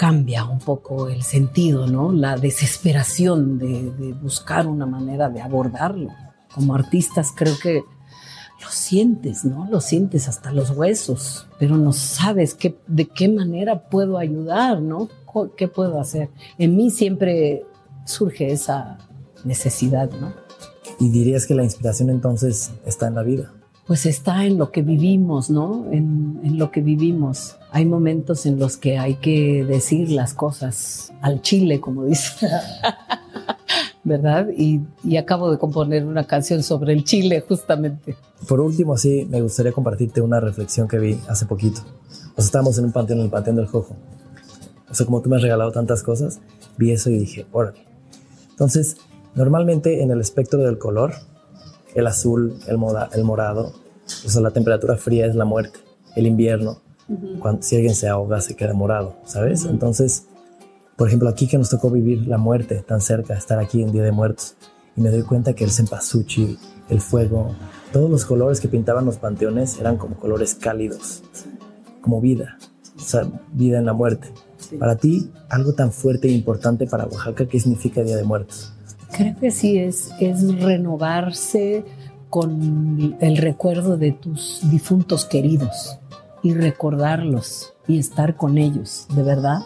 cambia 0.00 0.46
un 0.46 0.60
poco 0.60 1.08
el 1.08 1.22
sentido, 1.22 1.86
¿no? 1.86 2.10
La 2.10 2.38
desesperación 2.38 3.58
de, 3.58 4.14
buscar 4.14 4.66
una 4.66 4.86
manera 4.86 5.28
de 5.28 5.42
abordarlo. 5.42 6.08
Como 6.54 6.74
artistas 6.74 7.34
creo 7.36 7.52
que 7.62 7.82
lo 8.62 8.68
sientes, 8.70 9.44
¿no? 9.44 9.68
Lo 9.70 9.82
sientes 9.82 10.26
hasta 10.26 10.52
los 10.52 10.70
huesos, 10.70 11.46
pero 11.58 11.76
no 11.76 11.92
sabes 11.92 12.54
qué, 12.54 12.78
de 12.86 13.08
qué 13.08 13.28
manera 13.28 13.90
puedo 13.90 14.16
ayudar, 14.16 14.80
¿no? 14.80 15.10
¿Qué 15.54 15.68
puedo 15.68 16.00
hacer? 16.00 16.30
En 16.56 16.76
mí 16.76 16.90
siempre 16.90 17.66
surge 18.06 18.52
esa 18.52 18.96
necesidad, 19.44 20.10
¿no? 20.12 20.32
¿Y 20.98 21.10
dirías 21.10 21.46
que 21.46 21.54
la 21.54 21.62
inspiración 21.62 22.08
entonces 22.08 22.72
está 22.86 23.06
en 23.06 23.16
la 23.16 23.22
vida? 23.22 23.52
Pues 23.90 24.06
está 24.06 24.44
en 24.44 24.56
lo 24.56 24.70
que 24.70 24.82
vivimos, 24.82 25.50
¿no? 25.50 25.84
En, 25.90 26.56
lo 26.56 26.70
que 26.70 26.80
vivimos. 26.80 27.56
Hay 27.72 27.86
momentos 27.86 28.46
en 28.46 28.56
los 28.56 28.76
que 28.76 28.98
hay 28.98 29.16
que 29.16 29.64
decir 29.64 30.12
las 30.12 30.32
cosas 30.32 31.12
al 31.20 31.42
chile, 31.42 31.80
como 31.80 32.04
dice. 32.04 32.46
¿Verdad? 34.04 34.46
Y, 34.56 34.82
y, 35.02 35.16
acabo 35.16 35.50
de 35.50 35.58
componer 35.58 36.06
una 36.06 36.22
canción 36.22 36.62
sobre 36.62 36.92
el 36.92 37.02
chile, 37.02 37.40
justamente. 37.40 38.14
Por 38.46 38.60
último, 38.60 38.96
sí, 38.96 39.26
me 39.28 39.42
gustaría 39.42 39.72
compartirte 39.72 40.20
una 40.20 40.38
reflexión 40.38 40.86
que 40.86 41.00
vi 41.00 41.18
hace 41.26 41.46
poquito. 41.46 41.80
O 42.36 42.42
sea, 42.42 42.44
estábamos 42.44 42.78
en 42.78 42.84
un 42.84 42.92
panteón, 42.92 43.18
en 43.18 43.24
el 43.24 43.30
Panteón 43.32 43.56
del 43.56 43.66
Jojo. 43.66 43.96
O 44.88 44.94
sea, 44.94 45.04
como 45.04 45.20
tú 45.20 45.30
me 45.30 45.34
has 45.34 45.42
regalado 45.42 45.72
tantas 45.72 46.04
cosas, 46.04 46.38
vi 46.78 46.92
eso 46.92 47.10
y 47.10 47.18
dije, 47.18 47.44
órale. 47.50 47.84
Entonces, 48.50 48.98
normalmente 49.34 50.04
en 50.04 50.12
el 50.12 50.20
espectro 50.20 50.60
del 50.60 50.78
color, 50.78 51.14
el 51.94 52.06
azul, 52.06 52.58
el, 52.66 52.78
moda, 52.78 53.08
el 53.12 53.24
morado, 53.24 53.72
o 54.24 54.28
sea, 54.28 54.40
la 54.40 54.50
temperatura 54.50 54.96
fría 54.96 55.26
es 55.26 55.34
la 55.34 55.44
muerte, 55.44 55.78
el 56.16 56.26
invierno, 56.26 56.80
uh 57.08 57.14
-huh. 57.14 57.38
cuando, 57.38 57.62
si 57.62 57.76
alguien 57.76 57.94
se 57.94 58.08
ahoga 58.08 58.40
se 58.40 58.56
queda 58.56 58.74
morado, 58.74 59.16
¿sabes? 59.24 59.64
Uh 59.64 59.68
-huh. 59.68 59.70
Entonces, 59.70 60.26
por 60.96 61.08
ejemplo, 61.08 61.28
aquí 61.28 61.46
que 61.46 61.58
nos 61.58 61.70
tocó 61.70 61.90
vivir 61.90 62.26
la 62.26 62.38
muerte 62.38 62.84
tan 62.86 63.00
cerca, 63.00 63.34
estar 63.34 63.58
aquí 63.58 63.82
en 63.82 63.92
Día 63.92 64.02
de 64.02 64.12
Muertos, 64.12 64.56
y 64.96 65.00
me 65.00 65.10
doy 65.10 65.22
cuenta 65.22 65.54
que 65.54 65.64
el 65.64 65.70
cempasúchil, 65.70 66.58
el 66.88 67.00
fuego, 67.00 67.54
todos 67.92 68.10
los 68.10 68.24
colores 68.24 68.60
que 68.60 68.68
pintaban 68.68 69.04
los 69.04 69.16
panteones 69.16 69.78
eran 69.78 69.96
como 69.96 70.16
colores 70.16 70.54
cálidos, 70.54 71.22
como 72.02 72.20
vida, 72.20 72.58
o 72.96 73.00
sea, 73.00 73.26
vida 73.52 73.78
en 73.78 73.86
la 73.86 73.92
muerte. 73.92 74.28
Sí. 74.58 74.76
Para 74.76 74.96
ti, 74.96 75.30
algo 75.48 75.72
tan 75.72 75.90
fuerte 75.90 76.28
e 76.28 76.32
importante 76.32 76.86
para 76.86 77.06
Oaxaca, 77.06 77.46
¿qué 77.46 77.58
significa 77.58 78.02
Día 78.02 78.16
de 78.16 78.24
Muertos? 78.24 78.74
Creo 79.16 79.36
que 79.38 79.50
sí, 79.50 79.78
es, 79.78 80.10
es 80.20 80.60
renovarse 80.60 81.84
con 82.28 83.16
el 83.20 83.36
recuerdo 83.36 83.96
de 83.96 84.12
tus 84.12 84.60
difuntos 84.70 85.24
queridos 85.24 85.98
y 86.42 86.54
recordarlos 86.54 87.74
y 87.88 87.98
estar 87.98 88.36
con 88.36 88.56
ellos, 88.56 89.06
de 89.14 89.22
verdad. 89.22 89.60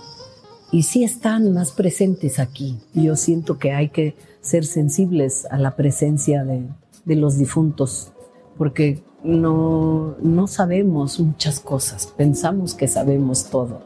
Y 0.73 0.85
sí 0.85 1.05
están 1.05 1.53
más 1.53 1.73
presentes 1.73 2.39
aquí. 2.39 2.79
Yo 2.95 3.17
siento 3.17 3.59
que 3.59 3.73
hay 3.73 3.91
que 3.91 4.17
ser 4.41 4.65
sensibles 4.65 5.47
a 5.51 5.59
la 5.59 5.77
presencia 5.77 6.45
de, 6.45 6.67
de 7.05 7.17
los 7.17 7.39
difuntos, 7.39 8.13
porque 8.57 9.03
no, 9.23 10.17
no 10.21 10.47
sabemos 10.47 11.19
muchas 11.19 11.61
cosas, 11.61 12.07
pensamos 12.07 12.75
que 12.75 12.89
sabemos 12.89 13.47
todo, 13.51 13.83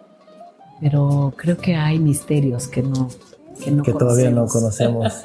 pero 0.81 1.33
creo 1.37 1.57
que 1.57 1.77
hay 1.77 1.99
misterios 1.99 2.67
que 2.67 2.83
no, 2.83 3.09
que, 3.63 3.71
no 3.71 3.83
que 3.83 3.93
todavía 3.93 4.31
no 4.31 4.47
conocemos. 4.47 5.23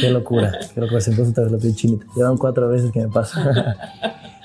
qué 0.00 0.10
locura, 0.10 0.52
qué 0.74 0.80
locura. 0.80 1.00
Puso 1.00 1.30
otra 1.30 1.44
vez 1.44 1.52
la 1.52 1.58
piel 1.58 1.74
chinita. 1.74 2.06
Llevan 2.14 2.36
cuatro 2.36 2.68
veces 2.68 2.92
que 2.92 3.00
me 3.00 3.08
pasa. 3.08 3.42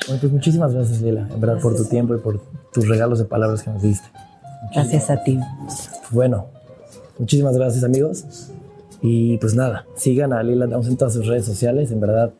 bueno, 0.08 0.22
pues 0.22 0.32
muchísimas 0.32 0.74
gracias, 0.74 1.02
Lila, 1.02 1.22
en 1.22 1.28
verdad, 1.28 1.56
gracias. 1.56 1.64
por 1.64 1.76
tu 1.76 1.86
tiempo 1.86 2.16
y 2.16 2.20
por 2.20 2.42
tus 2.72 2.88
regalos 2.88 3.20
de 3.20 3.26
palabras 3.26 3.64
que 3.64 3.70
nos 3.70 3.82
diste. 3.82 4.08
Gracias 4.74 5.10
a 5.10 5.24
ti. 5.24 5.40
Bueno, 6.12 6.48
muchísimas 7.18 7.56
gracias, 7.56 7.84
amigos. 7.84 8.26
Y 9.02 9.38
pues 9.40 9.56
nada, 9.56 9.86
sigan 9.96 10.32
a 10.32 10.44
Lila 10.44 10.68
Downs 10.68 10.88
en 10.88 10.98
todas 10.98 11.14
sus 11.14 11.26
redes 11.26 11.46
sociales. 11.46 11.92
En 11.92 12.00
verdad, 12.00 12.34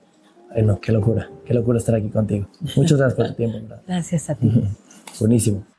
ay 0.56 0.64
no, 0.64 0.80
qué 0.80 0.92
locura, 0.92 1.30
qué 1.46 1.54
locura 1.54 1.80
estar 1.80 1.96
aquí 1.96 2.10
contigo. 2.10 2.48
Muchas 2.76 2.98
gracias 2.98 3.16
por 3.16 3.28
tu 3.28 3.34
tiempo, 3.34 3.58
en 3.58 3.68
verdad. 3.68 3.84
Gracias 3.88 4.30
a 4.30 4.36
ti. 4.36 4.52
Buenísimo. 5.20 5.71